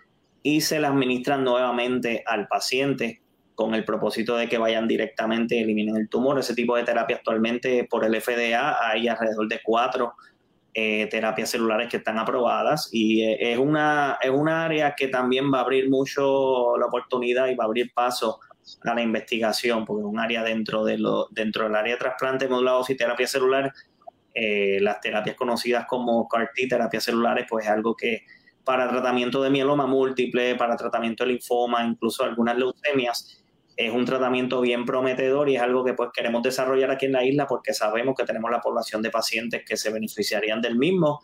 [0.44, 3.22] y se las administran nuevamente al paciente
[3.62, 6.40] con el propósito de que vayan directamente, eliminen el tumor.
[6.40, 10.14] Ese tipo de terapia actualmente por el FDA hay alrededor de cuatro
[10.74, 15.54] eh, terapias celulares que están aprobadas y eh, es, una, es una área que también
[15.54, 18.40] va a abrir mucho la oportunidad y va a abrir paso
[18.84, 22.48] a la investigación, porque es un área dentro, de lo, dentro del área de trasplante
[22.48, 23.72] modulados y terapia celular,
[24.34, 28.24] eh, las terapias conocidas como CAR-T, terapias celulares, pues es algo que
[28.64, 33.41] para tratamiento de mieloma múltiple, para tratamiento de linfoma, incluso algunas leucemias,
[33.76, 37.24] es un tratamiento bien prometedor y es algo que pues queremos desarrollar aquí en la
[37.24, 41.22] isla porque sabemos que tenemos la población de pacientes que se beneficiarían del mismo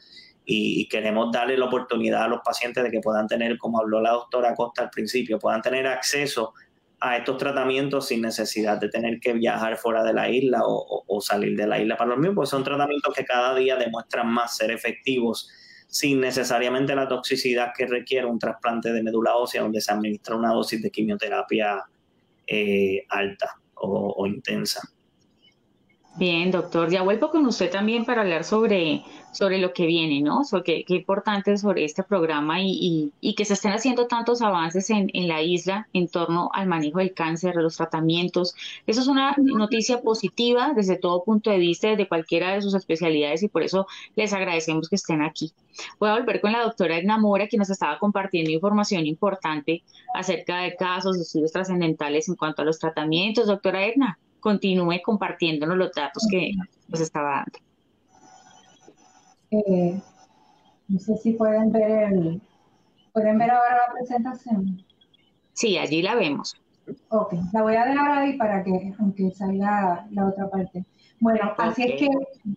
[0.50, 4.12] y, queremos darle la oportunidad a los pacientes de que puedan tener, como habló la
[4.12, 6.54] doctora Costa al principio, puedan tener acceso
[7.02, 11.58] a estos tratamientos sin necesidad de tener que viajar fuera de la isla o, salir
[11.58, 15.50] de la isla para los mismos, son tratamientos que cada día demuestran más ser efectivos
[15.88, 20.54] sin necesariamente la toxicidad que requiere un trasplante de médula ósea donde se administra una
[20.54, 21.84] dosis de quimioterapia
[22.48, 24.82] eh, alta o intensa.
[26.18, 30.44] Bien, doctor, ya vuelvo con usted también para hablar sobre, sobre lo que viene, ¿no?
[30.46, 35.12] Sobre qué, importante sobre este programa y, y, que se estén haciendo tantos avances en,
[35.14, 38.56] en, la isla en torno al manejo del cáncer, los tratamientos.
[38.88, 43.44] Eso es una noticia positiva desde todo punto de vista, desde cualquiera de sus especialidades
[43.44, 45.54] y por eso les agradecemos que estén aquí.
[46.00, 49.84] Voy a volver con la doctora Edna Mora, que nos estaba compartiendo información importante
[50.16, 53.46] acerca de casos, estudios trascendentales en cuanto a los tratamientos.
[53.46, 56.52] Doctora Edna continúe compartiéndonos los datos que
[56.88, 57.60] nos estaba dando.
[59.52, 60.02] Eh,
[60.88, 62.42] no sé si pueden ver el,
[63.12, 64.86] pueden ver ahora la presentación.
[65.52, 66.56] Sí, allí la vemos.
[67.10, 70.86] Ok, la voy a dejar ahí para que, aunque salga la otra parte.
[71.20, 72.10] Bueno, así es que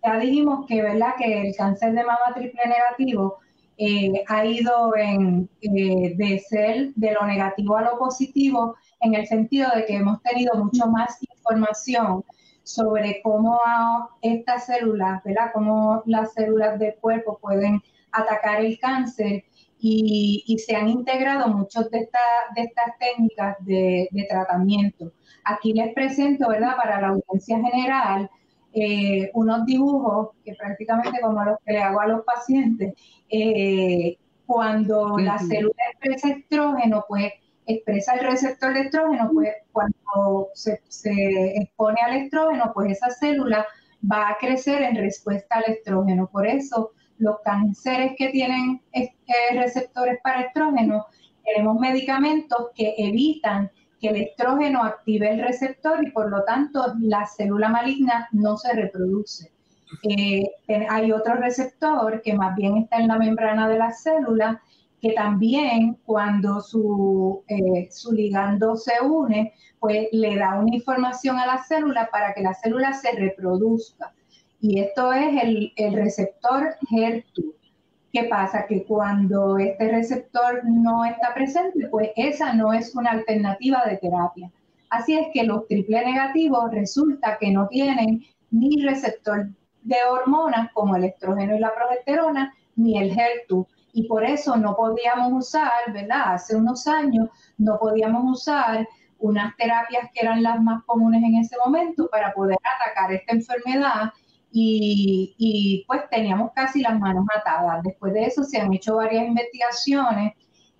[0.04, 1.14] ya dijimos que, ¿verdad?
[1.18, 3.38] Que el cáncer de mama triple negativo
[3.78, 9.26] eh, ha ido en, eh, de ser de lo negativo a lo positivo en el
[9.26, 12.24] sentido de que hemos tenido mucho más información
[12.62, 13.58] sobre cómo
[14.22, 15.50] estas células, ¿verdad?
[15.52, 17.82] Cómo las células del cuerpo pueden
[18.12, 19.44] atacar el cáncer
[19.82, 22.00] y, se han integrado muchas de,
[22.54, 25.12] de estas técnicas de, tratamiento.
[25.44, 26.76] Aquí les presento, ¿verdad?
[26.76, 28.30] Para la audiencia general,
[28.72, 32.94] eh, unos dibujos que prácticamente como los que le hago a los pacientes,
[33.30, 37.32] eh, cuando la célula expresa estrógeno, pues
[37.74, 40.80] expresa el receptor de estrógeno, pues cuando se,
[41.56, 43.66] expone al estrógeno, pues esa célula
[44.10, 46.28] va a crecer en respuesta al estrógeno.
[46.30, 48.80] Por eso los cánceres que tienen
[49.52, 51.06] receptores para estrógeno,
[51.44, 57.26] tenemos medicamentos que evitan que el estrógeno active el receptor y por lo tanto la
[57.26, 59.52] célula maligna no se reproduce.
[60.08, 60.44] Eh,
[60.88, 64.62] hay otro receptor que más bien está en la membrana de la célula
[65.00, 71.46] que también cuando su, eh, su ligando se une, pues le da una información a
[71.46, 74.12] la célula para que la célula se reproduzca.
[74.60, 77.54] Y esto es el, el receptor HER2.
[78.12, 78.66] ¿Qué pasa?
[78.66, 84.50] Que cuando este receptor no está presente, pues esa no es una alternativa de terapia.
[84.90, 89.48] Así es que los triple negativos resulta que no tienen ni receptor
[89.82, 94.76] de hormonas como el estrógeno y la progesterona, ni el HER2 y por eso no
[94.76, 96.34] podíamos usar, ¿verdad?
[96.34, 98.86] Hace unos años no podíamos usar
[99.18, 104.12] unas terapias que eran las más comunes en ese momento para poder atacar esta enfermedad
[104.52, 107.82] y, pues teníamos casi las manos atadas.
[107.84, 110.34] Después de eso se han hecho varias investigaciones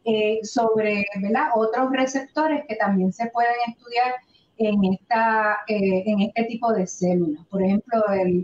[0.05, 1.51] eh, sobre ¿verdad?
[1.55, 4.15] otros receptores que también se pueden estudiar
[4.57, 7.47] en, esta, eh, en este tipo de células.
[7.47, 8.03] Por ejemplo,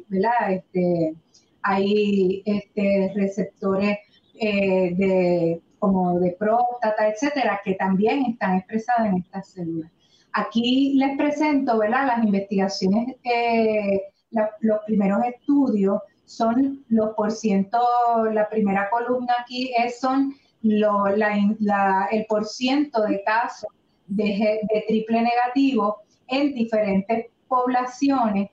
[0.08, 0.52] ¿verdad?
[0.52, 1.14] Este,
[1.62, 3.98] hay este, receptores
[4.40, 9.90] eh, de, como de próstata, etcétera, que también están expresadas en estas células.
[10.32, 12.06] Aquí les presento ¿verdad?
[12.06, 14.02] las investigaciones, eh,
[14.60, 17.78] los primeros estudios son los por ciento,
[18.32, 23.70] la primera columna aquí es, son lo, la, el por ciento de casos
[24.06, 28.50] de, triple negativo en diferentes poblaciones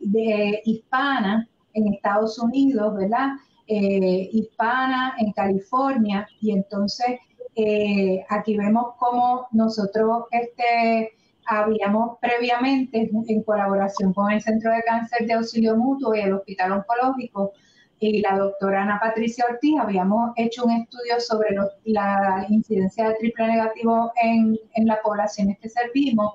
[0.00, 3.28] de, hispanas en Estados Unidos, ¿verdad?
[3.72, 7.20] Eh, hispana en California y entonces
[7.54, 11.12] eh, aquí vemos cómo nosotros este,
[11.46, 16.72] habíamos previamente en colaboración con el Centro de Cáncer de Auxilio Mutuo y el Hospital
[16.72, 17.52] Oncológico
[18.00, 21.54] y la doctora Ana Patricia Ortiz habíamos hecho un estudio sobre
[21.84, 26.34] la incidencia de triple negativo en, en las poblaciones que servimos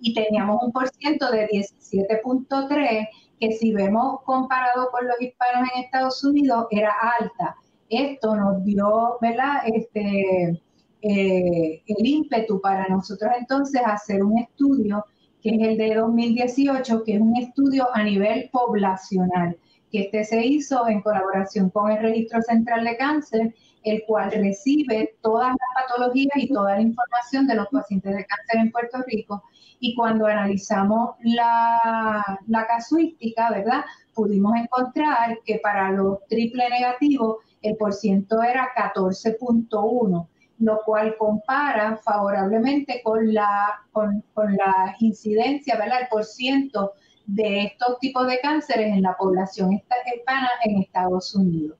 [0.00, 3.08] y teníamos un por ciento de 17.3
[3.44, 7.56] que si vemos comparado con los hispanos en Estados Unidos era alta.
[7.88, 9.62] Esto nos dio, ¿verdad?
[9.66, 10.62] Este,
[11.02, 15.04] eh, el ímpetu para nosotros entonces hacer un estudio
[15.42, 19.58] que es el de 2018, que es un estudio a nivel poblacional,
[19.92, 25.16] que este se hizo en colaboración con el Registro Central de Cáncer, el cual recibe
[25.22, 29.42] todas las patologías y toda la información de los pacientes de cáncer en Puerto Rico
[29.78, 33.84] y cuando analizamos la, casuística, ¿verdad?
[34.14, 40.28] Pudimos encontrar que para los triple negativos el porciento era 14.1,
[40.60, 46.02] lo cual compara favorablemente con la, con, la incidencia, ¿verdad?
[46.02, 46.92] El porciento
[47.26, 51.76] de estos tipos de cánceres en la población hispana en Estados Unidos.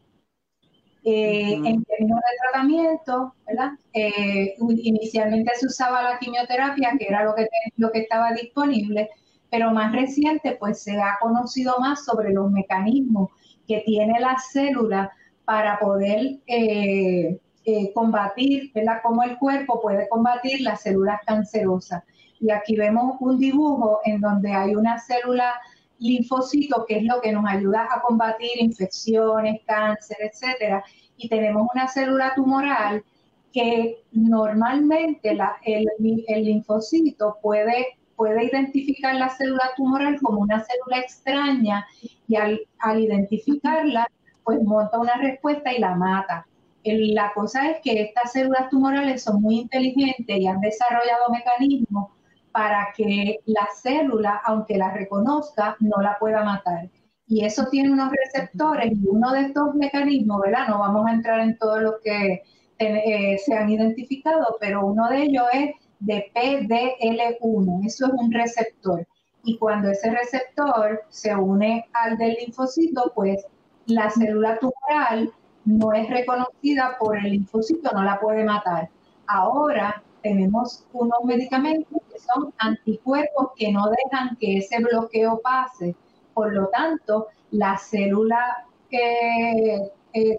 [1.06, 3.72] Eh, en términos de tratamiento, ¿verdad?
[3.92, 9.10] Eh, inicialmente se usaba la quimioterapia, que era lo que, lo que estaba disponible,
[9.50, 13.28] pero más reciente pues se ha conocido más sobre los mecanismos
[13.68, 15.12] que tiene la célula
[15.44, 17.38] para poder eh,
[17.94, 19.00] combatir, ¿verdad?
[19.02, 22.02] Cómo el cuerpo puede combatir las células cancerosas.
[22.40, 25.54] Y aquí vemos un dibujo en donde hay una célula
[26.04, 30.84] linfocito, que es lo que nos ayuda a combatir infecciones, cáncer, etcétera.
[31.16, 33.02] Y tenemos una célula tumoral
[33.52, 35.88] que normalmente el,
[36.44, 37.86] linfocito puede,
[38.16, 41.86] puede identificar la célula tumoral como una célula extraña
[42.28, 42.60] y al,
[43.00, 44.06] identificarla,
[44.44, 46.46] pues monta una respuesta y la mata.
[46.84, 52.13] la cosa es que estas células tumorales son muy inteligentes y han desarrollado mecanismos
[52.54, 56.88] para que la célula, aunque la reconozca, no la pueda matar.
[57.26, 60.68] Y eso tiene unos receptores y uno de estos mecanismos, ¿verdad?
[60.68, 62.44] No vamos a entrar en todo lo que
[62.78, 69.04] eh, se han identificado, pero uno de ellos es de PDL1, eso es un receptor.
[69.42, 73.44] Y cuando ese receptor se une al del linfocito, pues
[73.86, 75.32] la célula tumoral
[75.64, 78.90] no es reconocida por el linfocito, no la puede matar.
[79.26, 85.94] Ahora tenemos unos medicamentos que son anticuerpos que no dejan que ese bloqueo pase.
[86.32, 89.90] Por lo tanto, la célula eh,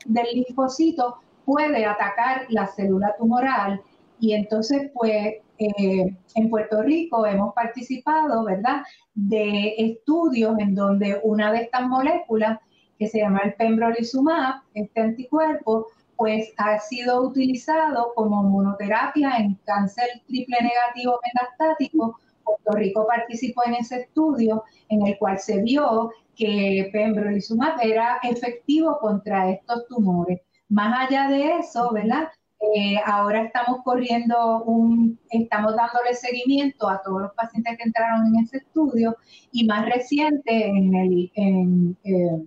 [0.06, 3.82] del linfocito puede atacar la célula tumoral
[4.20, 8.82] y entonces pues eh, en Puerto Rico hemos participado, ¿verdad?,
[9.14, 12.60] de estudios en donde una de estas moléculas,
[12.98, 20.06] que se llama el pembrolizumab, este anticuerpo, pues ha sido utilizado como monoterapia en cáncer
[20.28, 22.20] triple negativo metastático.
[22.44, 29.00] Puerto Rico participó en ese estudio en el cual se vio que pembrolizumab era efectivo
[29.00, 30.42] contra estos tumores.
[30.70, 32.30] Más allá de eso, ¿verdad?
[32.74, 38.44] Eh, ahora estamos corriendo un, estamos dándole seguimiento a todos los pacientes que entraron en
[38.44, 39.18] ese estudio
[39.52, 42.46] y más reciente en el, en, eh,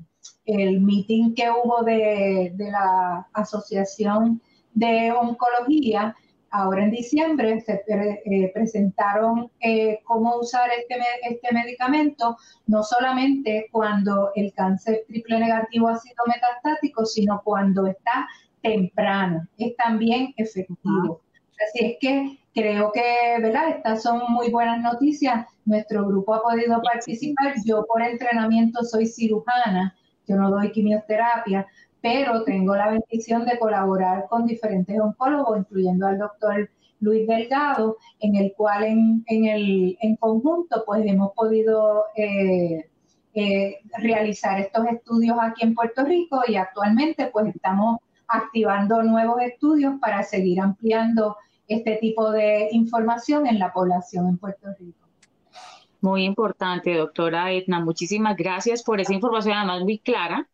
[0.48, 4.40] el meeting que hubo de, la Asociación
[4.72, 6.16] de Oncología,
[6.50, 10.96] ahora en diciembre se eh, presentaron eh, cómo usar este,
[11.28, 18.26] este medicamento, no solamente cuando el cáncer triple negativo ha sido metastático, sino cuando está
[18.62, 21.20] temprano, es también efectivo.
[21.62, 23.02] Así es que creo que,
[23.42, 23.68] ¿verdad?
[23.68, 25.46] Estas son muy buenas noticias.
[25.66, 27.54] Nuestro grupo ha podido participar.
[27.66, 29.94] Yo por entrenamiento soy cirujana
[30.28, 31.66] yo no doy quimioterapia,
[32.00, 38.36] pero tengo la bendición de colaborar con diferentes oncólogos, incluyendo al doctor Luis Delgado, en
[38.36, 42.88] el cual en, el, en conjunto pues hemos podido eh,
[43.34, 49.94] eh, realizar estos estudios aquí en Puerto Rico y actualmente pues estamos activando nuevos estudios
[50.00, 51.36] para seguir ampliando
[51.66, 54.97] este tipo de información en la población en Puerto Rico.
[56.00, 57.80] Muy importante, doctora Edna.
[57.80, 60.48] Muchísimas gracias por esa información, además muy clara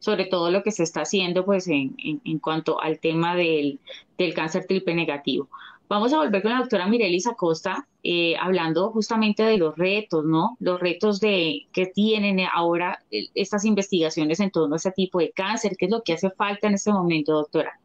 [0.00, 3.78] sobre todo lo que se está haciendo pues en, en, cuanto al tema del,
[4.18, 5.48] del, cáncer triple negativo.
[5.88, 10.56] Vamos a volver con la doctora Mirelis Acosta, eh, hablando justamente de los retos, ¿no?
[10.58, 15.32] Los retos de que tienen ahora eh, estas investigaciones en torno a este tipo de
[15.32, 17.78] cáncer, ¿qué es lo que hace falta en este momento, doctora?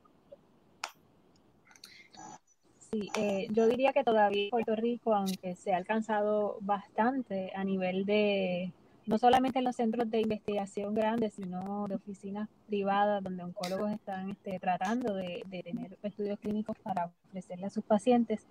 [3.18, 8.72] Eh, yo diría que todavía Puerto Rico, aunque se ha alcanzado bastante a nivel de,
[9.06, 14.32] no solamente en los centros de investigación grandes, sino de oficinas privadas donde oncólogos están
[14.32, 18.48] este, tratando de, tener estudios clínicos para ofrecerle a sus pacientes.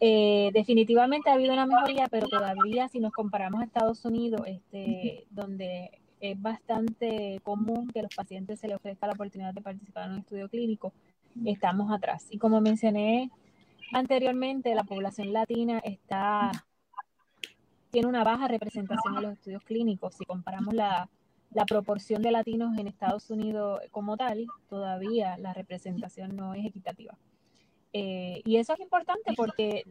[0.00, 5.24] Eh, definitivamente ha habido una mejoría, pero todavía si nos comparamos a Estados Unidos, este,
[5.30, 10.06] donde es bastante común que a los pacientes se les ofrezca la oportunidad de participar
[10.06, 10.92] en un estudio clínico,
[11.44, 12.26] estamos atrás.
[12.30, 13.30] Y como mencioné
[13.92, 16.50] Anteriormente, la población latina está
[17.92, 20.14] tiene una baja representación en los estudios clínicos.
[20.14, 21.08] Si comparamos la,
[21.68, 27.14] proporción de latinos en Estados Unidos como tal, todavía la representación no es equitativa.
[27.92, 29.84] Eh, y eso es importante porque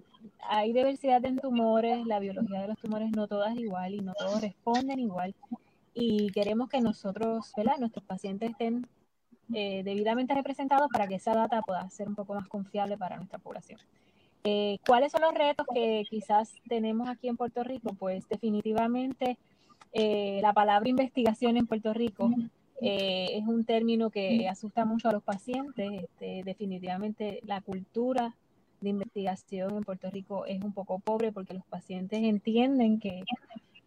[0.49, 4.41] hay diversidad en tumores, la biología de los tumores no todas igual y no todos
[4.41, 5.35] responden igual.
[5.93, 7.77] Y queremos que nosotros, ¿verdad?
[7.77, 8.87] nuestros pacientes estén
[9.53, 13.39] eh, debidamente representados para que esa data pueda ser un poco más confiable para nuestra
[13.39, 13.79] población.
[14.43, 17.93] Eh, ¿Cuáles son los retos que quizás tenemos aquí en Puerto Rico?
[17.97, 19.37] Pues definitivamente
[19.93, 22.31] eh, la palabra investigación en Puerto Rico
[22.83, 26.01] es un término que asusta mucho a los pacientes.
[26.01, 28.35] Este, definitivamente la cultura
[28.81, 33.23] de investigación en Puerto Rico es un poco pobre porque los pacientes entienden que,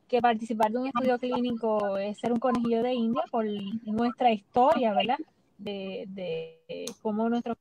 [0.08, 3.44] que participar de un estudio clínico es ser un conejillo de India por
[3.84, 5.18] nuestra historia, ¿verdad?
[5.64, 7.56] De, de cómo nuestros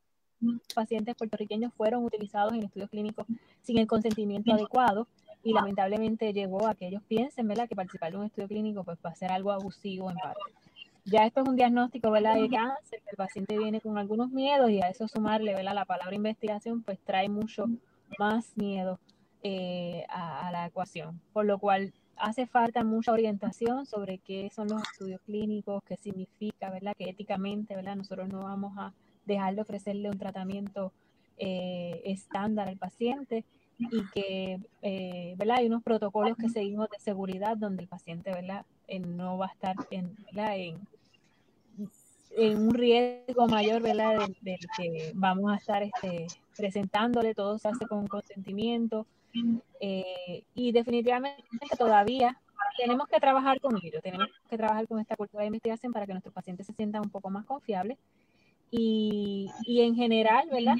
[0.75, 3.25] pacientes puertorriqueños fueron utilizados en estudios clínicos
[3.61, 5.07] sin el consentimiento adecuado
[5.41, 8.97] y lamentablemente llevó a que ellos piensen, ¿verdad?, que participar de un estudio clínico pues
[9.05, 10.41] va a ser algo abusivo en parte.
[11.05, 14.81] Ya esto es un diagnóstico, ¿verdad?, de cáncer, el paciente viene con algunos miedos y
[14.81, 17.65] a eso sumarle, ¿verdad?, la palabra investigación pues trae mucho
[18.19, 18.99] más miedo
[19.43, 21.93] eh, a, a la ecuación, por lo cual
[22.23, 26.95] hace falta mucha orientación sobre qué son los estudios clínicos, qué significa, ¿verdad?
[26.97, 27.97] Que éticamente, ¿verdad?
[27.97, 28.93] Nosotros no vamos a
[29.25, 30.93] dejar de ofrecerle un tratamiento
[31.37, 33.43] eh, estándar al paciente
[33.77, 35.57] y que, eh, ¿verdad?
[35.57, 38.65] Hay unos protocolos que seguimos de seguridad donde el paciente, ¿verdad?
[38.87, 40.15] Eh, no va a estar en,
[42.37, 44.29] en, un riesgo mayor, ¿verdad?
[44.39, 49.05] Del, que vamos a estar este, presentándole, todo se hace con consentimiento
[49.79, 51.43] y definitivamente
[51.77, 52.39] todavía
[52.77, 56.13] tenemos que trabajar con ello, tenemos que trabajar con esta cultura de investigación para que
[56.13, 57.97] nuestros pacientes se sientan un poco más confiables
[58.71, 60.75] y, y en general, ¿verdad?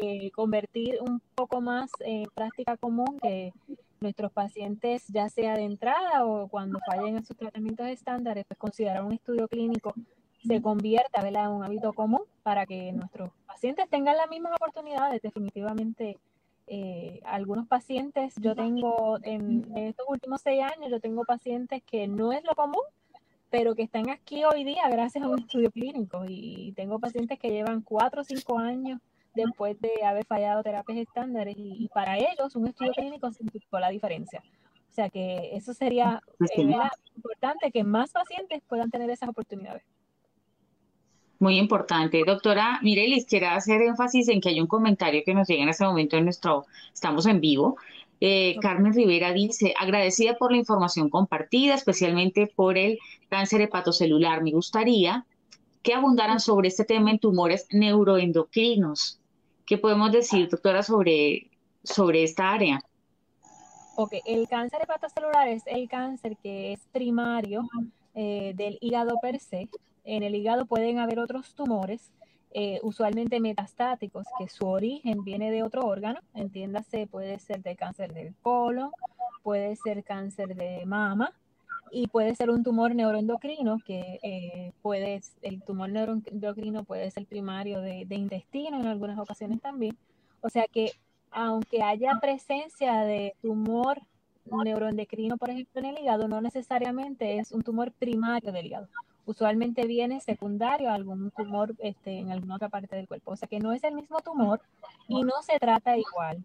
[0.00, 3.52] Eh, convertir un poco más en práctica común que
[4.00, 9.04] nuestros pacientes, ya sea de entrada o cuando fallen en sus tratamientos estándares, pues considerar
[9.04, 9.94] un estudio clínico
[10.46, 11.46] se convierta ¿verdad?
[11.46, 15.22] en un hábito común para que nuestros pacientes tengan las mismas oportunidades.
[15.22, 16.18] Definitivamente,
[16.74, 22.08] eh, algunos pacientes, yo tengo en, en, estos últimos seis años, yo tengo pacientes que
[22.08, 22.80] no es lo común,
[23.50, 26.24] pero que están aquí hoy día gracias a un estudio clínico.
[26.26, 28.98] Y tengo pacientes que llevan cuatro o cinco años
[29.34, 34.42] después de haber fallado terapias estándares y, para ellos un estudio clínico significó la diferencia.
[34.88, 36.22] O sea que eso sería
[36.56, 36.62] eh,
[37.16, 39.82] importante que más pacientes puedan tener esas oportunidades.
[41.42, 42.22] Muy importante.
[42.24, 45.84] Doctora Mirelis, quiero hacer énfasis en que hay un comentario que nos llega en este
[45.84, 47.78] momento en nuestro, estamos en vivo,
[48.20, 54.44] eh, Carmen Rivera dice, agradecida por la información compartida, especialmente por el cáncer hepatocelular.
[54.44, 55.26] Me gustaría
[55.82, 59.18] que abundaran sobre este tema en tumores neuroendocrinos.
[59.66, 61.50] ¿Qué podemos decir, doctora, sobre,
[61.82, 62.78] sobre esta área?
[63.96, 67.68] Ok, el cáncer hepatocelular es el cáncer que es primario
[68.14, 69.68] eh, del hígado per se.
[70.04, 72.12] En el hígado pueden haber otros tumores
[72.54, 78.12] eh, usualmente metastáticos, que su origen viene de otro órgano, entiéndase, puede ser de cáncer
[78.12, 78.90] del colon,
[79.42, 81.32] puede ser cáncer de mama
[81.90, 87.80] y puede ser un tumor neuroendocrino, que eh, puede, el tumor neuroendocrino puede ser primario
[87.80, 89.96] de, de intestino en algunas ocasiones también.
[90.42, 90.92] O sea que
[91.30, 94.02] aunque haya presencia de tumor
[94.44, 98.88] neuroendocrino, por ejemplo, en el hígado, no necesariamente es un tumor primario del hígado
[99.26, 103.32] usualmente viene secundario a algún tumor este, en alguna otra parte del cuerpo.
[103.32, 104.60] O sea que no es el mismo tumor
[105.08, 106.42] y no se trata igual.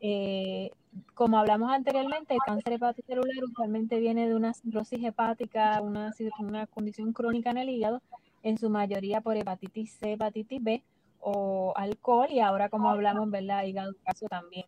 [0.00, 0.70] Eh,
[1.14, 7.12] como hablamos anteriormente, el cáncer hepatocelular usualmente viene de una cirrosis hepática, una, una condición
[7.12, 8.02] crónica en el hígado,
[8.42, 10.82] en su mayoría por hepatitis C, hepatitis B
[11.20, 13.64] o alcohol, y ahora como hablamos, ¿verdad?
[13.64, 14.66] Hígado caso también.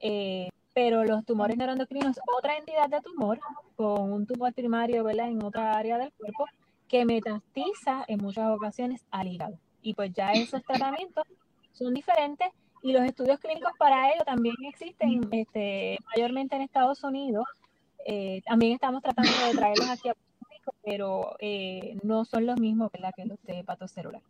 [0.00, 3.38] Eh, pero los tumores neuroendocrinos, otra entidad de tumor,
[3.76, 5.28] con un tumor primario, ¿verdad?
[5.28, 6.46] En otra área del cuerpo,
[6.90, 9.56] que metastiza en muchas ocasiones al hígado.
[9.80, 11.24] Y pues ya esos tratamientos
[11.72, 12.48] son diferentes
[12.82, 17.44] y los estudios clínicos para ello también existen este, mayormente en Estados Unidos.
[18.04, 22.58] Eh, también estamos tratando de traerlos aquí a Puerto Rico, pero eh, no son los
[22.58, 24.22] mismos que los de hepatocelular.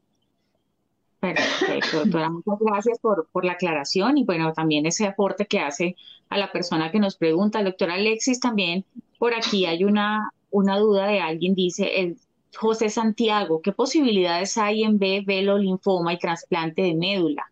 [1.20, 2.30] Perfecto, doctora.
[2.30, 5.96] Muchas gracias por, por, la aclaración y bueno, también ese aporte que hace
[6.28, 7.62] a la persona que nos pregunta.
[7.62, 8.84] Doctora Alexis, también
[9.18, 12.16] por aquí hay una, una duda de alguien, dice, el,
[12.56, 17.50] José Santiago, ¿qué posibilidades hay en B, velo, linfoma y trasplante de médula?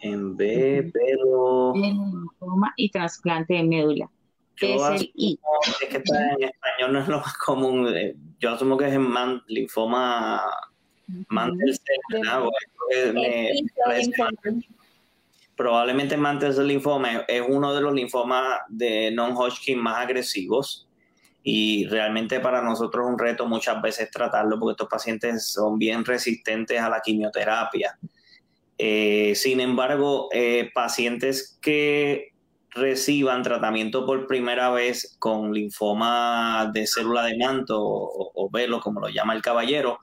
[0.00, 1.72] En B, velo...
[1.74, 4.10] Linfoma y trasplante de médula.
[4.60, 5.38] es el I?
[5.80, 7.88] Es que está en español no es lo más común.
[7.94, 10.42] Eh, yo asumo que es en linfoma
[11.28, 11.78] mantel
[15.56, 20.88] probablemente mantel cell linfoma es uno de los linfomas de non-Hodgkin más agresivos
[21.46, 26.02] y realmente para nosotros es un reto muchas veces tratarlo porque estos pacientes son bien
[26.02, 27.98] resistentes a la quimioterapia.
[28.78, 32.32] Eh, sin embargo, eh, pacientes que
[32.70, 39.10] reciban tratamiento por primera vez con linfoma de célula de manto o, velo, como lo
[39.10, 40.00] llama el caballero,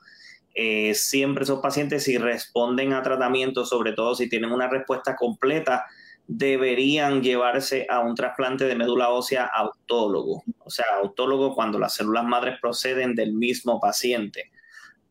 [0.54, 5.86] eh, siempre esos pacientes si responden a tratamiento, sobre todo si tienen una respuesta completa,
[6.26, 12.24] deberían llevarse a un trasplante de médula ósea autólogo, o sea, autólogo cuando las células
[12.24, 14.50] madres proceden del mismo paciente.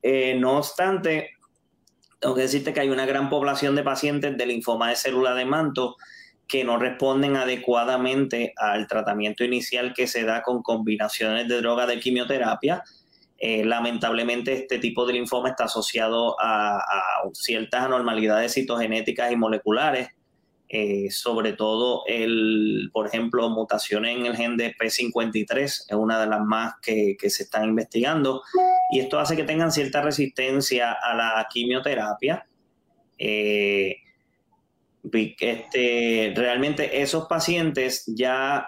[0.01, 1.31] Eh, no obstante,
[2.19, 5.45] tengo que decirte que hay una gran población de pacientes de linfoma de célula de
[5.45, 5.95] manto
[6.47, 11.99] que no responden adecuadamente al tratamiento inicial que se da con combinaciones de droga de
[11.99, 12.83] quimioterapia
[13.43, 16.79] Eh, lamentablemente este tipo de linfoma está asociado a,
[17.33, 20.09] ciertas anormalidades citogenéticas y moleculares,
[20.73, 26.27] eh, sobre todo el, por ejemplo, mutaciones en el gen de P53 es una de
[26.27, 28.41] las más que, se están investigando
[28.93, 32.45] y esto hace que tengan cierta resistencia a la quimioterapia.
[33.17, 33.97] Eh,
[35.11, 38.67] este, realmente esos pacientes ya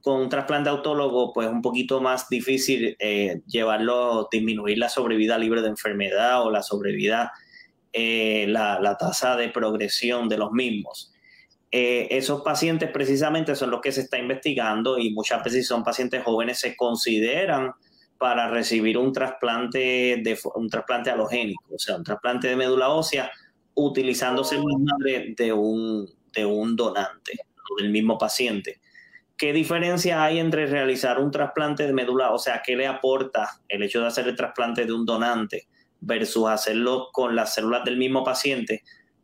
[0.00, 5.38] con un trasplante autólogo, pues es un poquito más difícil eh, llevarlo, disminuir la sobrevida
[5.38, 7.32] libre de enfermedad o la sobrevida,
[7.92, 11.11] eh, la, tasa de progresión de los mismos.
[11.74, 16.22] Eh, esos pacientes precisamente son los que se está investigando y muchas veces son pacientes
[16.22, 17.72] jóvenes se consideran
[18.18, 23.32] para recibir un trasplante de un trasplante halogénico, o sea, un trasplante de médula ósea
[23.74, 27.38] utilizándose el madre de un, de un donante,
[27.78, 28.80] del mismo paciente.
[29.36, 32.32] ¿Qué diferencia hay entre realizar un trasplante de médula?
[32.32, 35.66] O sea, ¿qué le aporta el hecho de hacer el trasplante de un donante
[36.00, 38.82] versus hacerlo con las células del mismo paciente?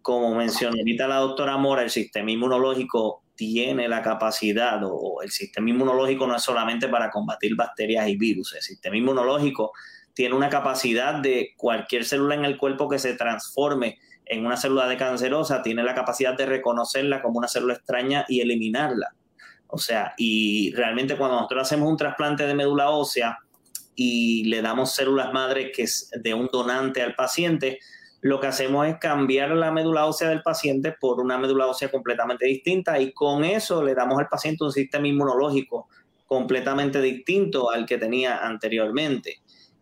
[0.08, 5.68] Como mencionó ahorita la doctora Mora, el sistema inmunológico tiene la capacidad, o el sistema
[5.68, 9.72] inmunológico no es solamente para combatir bacterias y virus, el sistema inmunológico
[10.14, 14.88] tiene una capacidad de cualquier célula en el cuerpo que se transforme en una célula
[14.88, 19.14] de cancerosa, tiene la capacidad de reconocerla como una célula extraña y eliminarla.
[19.66, 23.40] O sea, y realmente cuando nosotros hacemos un trasplante de médula ósea
[23.94, 27.78] y le damos células madre que es de un donante al paciente,
[28.28, 32.44] lo que hacemos es cambiar la médula ósea del paciente por una médula ósea completamente
[32.44, 35.88] distinta y con eso le damos al paciente un sistema inmunológico
[36.26, 39.40] completamente distinto al que tenía anteriormente.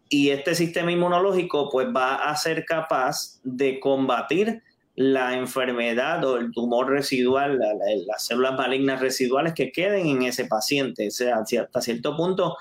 [0.08, 4.62] Y este sistema inmunológico pues va a ser capaz de combatir
[4.94, 7.58] la enfermedad o el tumor residual,
[8.06, 11.08] las células malignas residuales que queden en ese paciente.
[11.08, 12.56] O sea, hasta cierto punto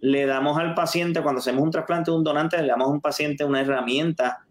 [0.00, 3.00] le damos al paciente, cuando hacemos un trasplante de un donante, le damos a un
[3.00, 4.44] paciente una herramienta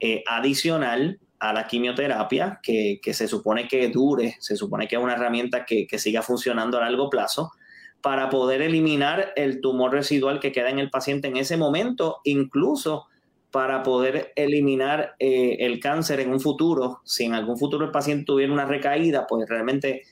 [0.00, 5.14] eh, adicional a la quimioterapia que, se supone que dure, se supone que es una
[5.14, 7.52] herramienta que, siga funcionando a largo plazo
[8.00, 13.06] para poder eliminar el tumor residual que queda en el paciente en ese momento, incluso
[13.50, 17.00] para poder eliminar eh, el cáncer en un futuro.
[17.04, 20.02] Si en algún futuro el paciente tuviera una recaída, pues realmente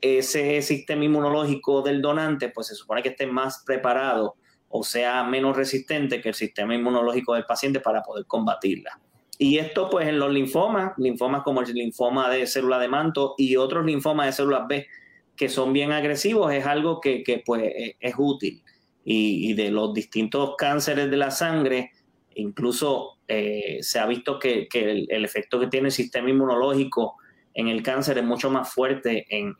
[0.00, 4.36] ese sistema inmunológico del donante, pues se supone que esté más preparado
[4.70, 8.98] o sea menos resistente que el sistema inmunológico del paciente para poder combatirla.
[9.42, 13.56] Y esto pues en los linfomas, linfomas como el linfoma de célula de manto y
[13.56, 14.86] otros linfomas de células B
[15.34, 18.62] que son bien agresivos, es algo que, pues e, es útil.
[19.02, 21.90] y, de los distintos cánceres de la sangre,
[22.34, 27.16] Incluso eh, se ha visto que, el, efecto que tiene el sistema inmunológico
[27.54, 29.54] en el cáncer es mucho más fuerte en,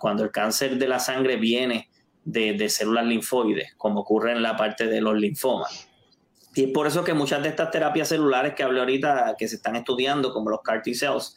[0.00, 1.88] cuando el cáncer de la sangre viene
[2.24, 5.85] de, células linfoides, como ocurre en la parte de los linfomas.
[6.56, 9.56] Y es por eso que muchas de estas terapias celulares que hablé ahorita, que se
[9.56, 11.36] están estudiando, como los CAR T cells,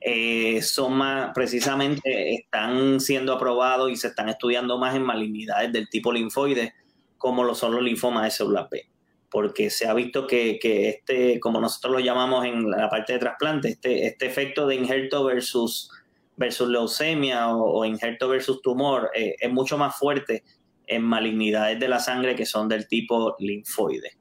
[0.00, 5.88] eh, son más, precisamente están siendo aprobados y se están estudiando más en malignidades del
[5.88, 6.74] tipo linfoide,
[7.16, 8.88] como lo son los linfomas de células B
[9.30, 13.68] porque se ha visto que, este, como nosotros lo llamamos en la parte de trasplante,
[13.68, 15.90] este, este efecto de injerto versus,
[16.36, 20.44] versus leucemia o, injerto versus tumor eh, es mucho más fuerte
[20.86, 24.17] en malignidades de la sangre que son del tipo linfoide.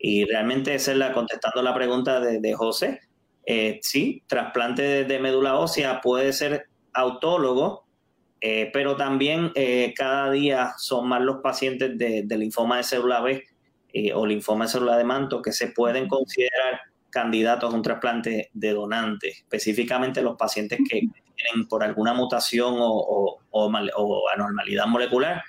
[0.00, 3.00] Y realmente esa es la, contestando la pregunta de, José,
[3.44, 7.84] eh, sí, trasplante de, médula ósea puede ser autólogo,
[8.40, 9.52] eh, pero también
[9.94, 13.44] cada día son más los pacientes de, de linfoma de célula B
[13.92, 16.80] eh, o linfoma celular de manto que se pueden considerar
[17.10, 23.40] candidatos a un trasplante de donante, específicamente los pacientes que tienen por alguna mutación o,
[24.32, 25.42] anormalidad molecular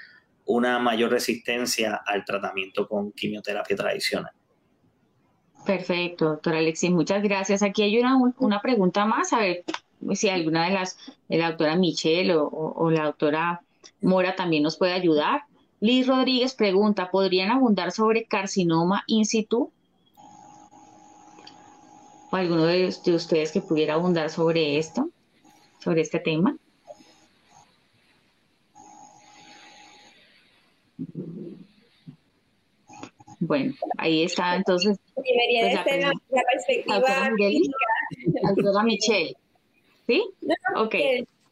[0.45, 4.32] una mayor resistencia al tratamiento con quimioterapia tradicional.
[5.66, 7.62] Perfecto, doctora Alexis, muchas gracias.
[7.62, 9.64] Aquí hay una, una pregunta más, a ver
[10.14, 10.97] si alguna de las,
[11.30, 13.62] de la doctora Michelle o la doctora
[14.01, 15.43] Mora también nos puede ayudar.
[15.80, 19.72] Liz Rodríguez pregunta, ¿podrían abundar sobre carcinoma in situ?
[22.32, 25.09] ¿O alguno de, ustedes que pudiera abundar sobre esto,
[25.80, 26.55] sobre este tema?
[33.39, 34.99] Bueno, ahí está entonces.
[35.24, 37.30] Debería pues, la, la, perspectiva.
[38.55, 39.36] Doctora Michelle.
[40.07, 40.24] ¿Sí?
[40.76, 40.95] ok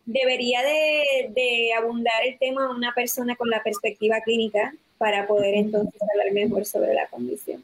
[0.09, 6.33] debería de, abundar el tema una persona con la perspectiva clínica para poder entonces hablar
[6.33, 7.63] mejor sobre la condición.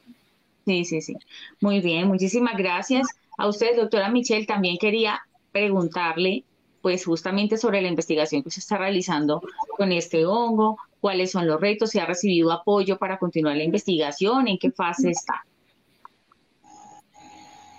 [0.66, 1.16] Sí, sí, sí.
[1.60, 3.08] Muy bien, muchísimas gracias.
[3.38, 6.44] A usted, doctora Michelle, también quería preguntarle,
[6.82, 9.42] pues justamente sobre la investigación que se está realizando
[9.78, 14.48] con este hongo, cuáles son los retos, si ha recibido apoyo para continuar la investigación,
[14.48, 15.44] en qué fase está.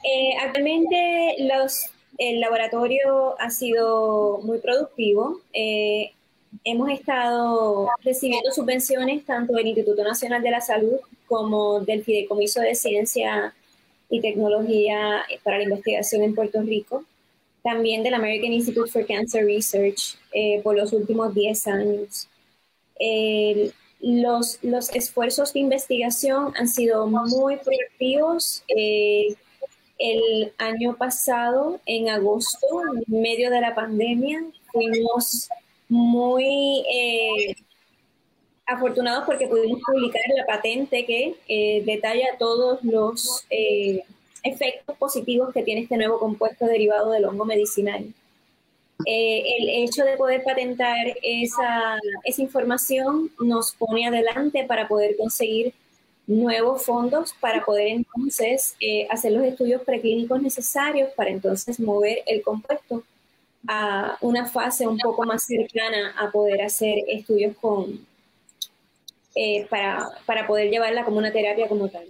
[0.07, 1.35] Eh, actualmente
[2.19, 5.41] el laboratorio ha sido muy productivo.
[5.53, 6.13] Eh,
[6.63, 12.77] hemos estado recibiendo subvenciones tanto del Instituto Nacional de la Salud como del Fideicomiso de
[12.77, 13.53] Ciencia
[14.09, 17.05] y Tecnología para la Investigación en Puerto Rico,
[17.65, 22.29] también del American Institute for Cancer Research eh, por los últimos 10 años.
[24.01, 28.63] los, los, esfuerzos de investigación han sido muy productivos.
[29.99, 32.67] El año pasado, en agosto,
[33.07, 35.49] en medio de la pandemia, fuimos
[35.89, 37.55] muy eh,
[38.67, 44.03] afortunados porque pudimos publicar la patente que eh, detalla todos los eh,
[44.43, 48.05] efectos positivos que tiene este nuevo compuesto derivado del hongo medicinal.
[49.05, 55.73] el hecho de poder patentar esa, esa información nos pone adelante para poder conseguir
[56.27, 58.77] nuevos fondos para poder entonces
[59.11, 63.05] hacer los estudios preclínicos necesarios para entonces mover el compuesto
[63.69, 68.07] a una fase un poco más cercana a poder hacer estudios con,
[69.35, 72.07] eh, para, para poder llevarla como una terapia como tal.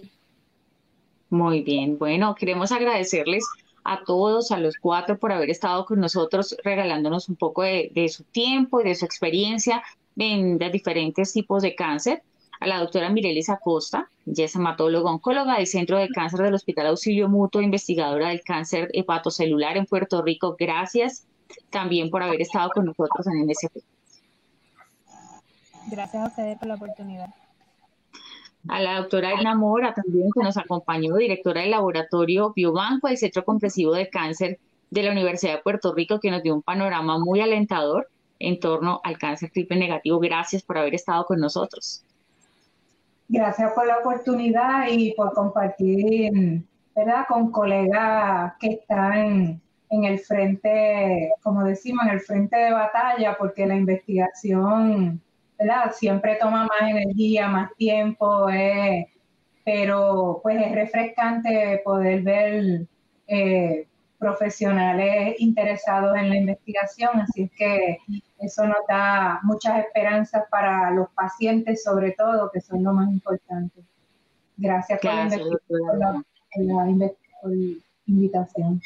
[1.29, 3.45] Muy bien, bueno, queremos agradecerles
[3.83, 8.09] a todos, a los cuatro, por haber estado con nosotros, regalándonos un poco de, de
[8.09, 9.83] su tiempo y de su experiencia
[10.17, 12.21] en los diferentes tipos de cáncer.
[12.59, 16.87] A la doctora Mirelis Acosta, ella es hematóloga oncóloga del Centro de Cáncer del Hospital
[16.87, 20.55] Auxilio Mutuo, investigadora del cáncer hepatocelular en Puerto Rico.
[20.59, 21.25] Gracias
[21.69, 23.77] también por haber estado con nosotros en MSP.
[25.89, 27.29] Gracias a ustedes por la oportunidad.
[28.67, 33.45] A la doctora Elna Mora también, que nos acompañó, directora del laboratorio Biobanco del Centro
[33.45, 37.39] Compresivo de Cáncer de la Universidad de Puerto Rico, que nos dio un panorama muy
[37.39, 40.19] alentador en torno al cáncer triple negativo.
[40.19, 42.03] Gracias por haber estado con nosotros.
[43.29, 46.63] Gracias por la oportunidad y por compartir,
[46.95, 53.35] ¿verdad?, con colegas que están en el frente, como decimos, en el frente de batalla,
[53.37, 55.21] porque la investigación,
[55.59, 55.91] ¿verdad?
[55.93, 59.07] Siempre toma más energía, más tiempo, eh,
[59.65, 62.87] pero pues es refrescante poder ver
[63.27, 67.97] eh, profesionales interesados en la investigación, así es que
[68.39, 73.81] eso nos da muchas esperanzas para los pacientes, sobre todo, que son lo más importante.
[74.57, 75.11] Gracias, por,
[75.97, 76.23] la,
[77.41, 77.75] por la
[78.05, 78.81] invitación.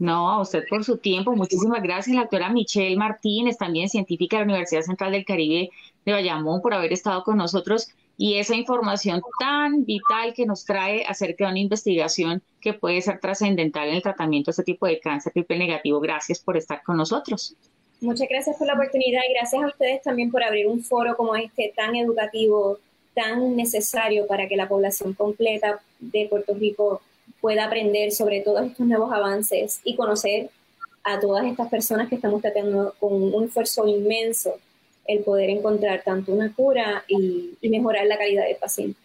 [0.00, 1.36] No, a usted por su tiempo.
[1.36, 5.70] Muchísimas gracias, la doctora Michelle Martínez, también científica de la Universidad Central del Caribe
[6.06, 11.04] de Bayamón, por haber estado con nosotros y esa información tan vital que nos trae
[11.06, 15.00] acerca de una investigación que puede ser trascendental en el tratamiento de este tipo de
[15.00, 16.00] cáncer triple negativo.
[16.00, 17.56] Gracias por estar con nosotros.
[18.00, 21.34] Muchas gracias por la oportunidad y gracias a ustedes también por abrir un foro como
[21.36, 22.78] este tan educativo,
[23.14, 27.02] tan necesario para que la población completa de Puerto Rico
[27.40, 30.50] pueda aprender sobre todos estos nuevos avances y conocer
[31.04, 34.54] a todas estas personas que estamos tratando con un esfuerzo inmenso
[35.06, 38.98] el poder encontrar tanto una cura y, mejorar la calidad del paciente.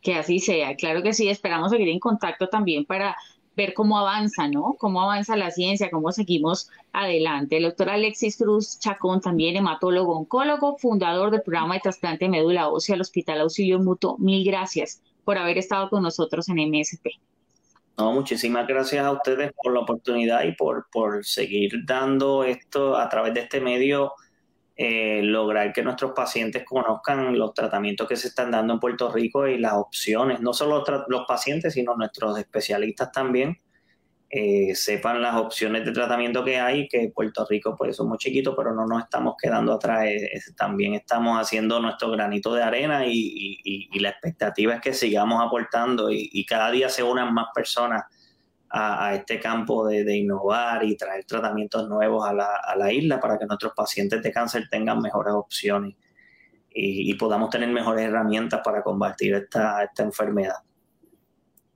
[0.00, 3.16] Que así sea, claro que sí, esperamos seguir en contacto también para
[3.58, 4.76] ver cómo avanza, ¿no?
[4.78, 7.56] Cómo avanza la ciencia, cómo seguimos adelante.
[7.56, 12.68] El doctor Alexis Cruz Chacón, también hematólogo oncólogo, fundador del programa de trasplante de médula
[12.68, 14.16] ósea al Hospital Auxilio Mutuo.
[14.18, 17.08] Mil gracias por haber estado con nosotros en MSP.
[17.98, 23.08] No, muchísimas gracias a ustedes por la oportunidad y por, por seguir dando esto a
[23.08, 24.12] través de este medio,
[24.80, 29.48] eh, lograr que nuestros pacientes conozcan los tratamientos que se están dando en Puerto Rico
[29.48, 33.58] y las opciones, no solo los pacientes, sino nuestros especialistas también,
[34.30, 38.72] eh, sepan las opciones de tratamiento que hay, que Puerto Rico pues somos chiquitos, pero
[38.72, 40.06] no nos estamos quedando atrás,
[40.56, 46.46] también estamos haciendo nuestro granito de arena y, la expectativa es que sigamos aportando y,
[46.46, 48.04] cada día se unan más personas
[48.70, 53.72] a, este campo de, innovar y traer tratamientos nuevos a la, isla para que nuestros
[53.74, 55.94] pacientes de cáncer tengan mejores opciones
[56.70, 60.56] y, podamos tener mejores herramientas para combatir esta, esta enfermedad.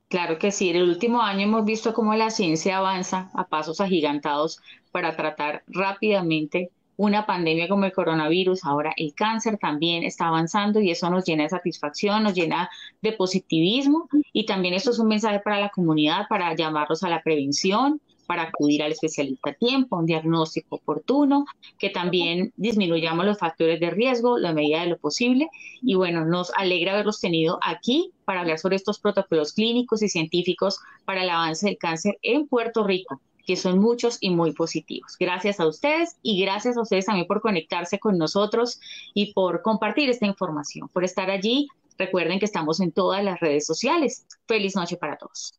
[0.09, 3.80] Claro que sí, en el último año hemos visto cómo la ciencia avanza a pasos
[3.80, 8.64] agigantados para tratar rápidamente una pandemia como el coronavirus.
[8.64, 12.70] Ahora el cáncer también está avanzando y eso nos llena de satisfacción, nos llena
[13.01, 17.22] de positivismo y también esto es un mensaje para la comunidad para llamarlos a la
[17.22, 21.45] prevención, para acudir al especialista a tiempo, un diagnóstico oportuno,
[21.78, 25.49] que también disminuyamos los factores de riesgo, la medida de lo posible.
[25.82, 30.78] Y bueno, nos alegra haberlos tenido aquí para hablar sobre estos protocolos clínicos y científicos
[31.05, 33.20] para el avance del cáncer en Puerto Rico.
[33.47, 35.16] Que son muchos y muy positivos.
[35.18, 38.80] Gracias a ustedes y gracias a ustedes también por conectarse con nosotros
[39.14, 41.68] y por compartir esta información, por estar allí.
[41.99, 44.26] Recuerden que estamos en todas las redes sociales.
[44.47, 45.55] Feliz noche para todos.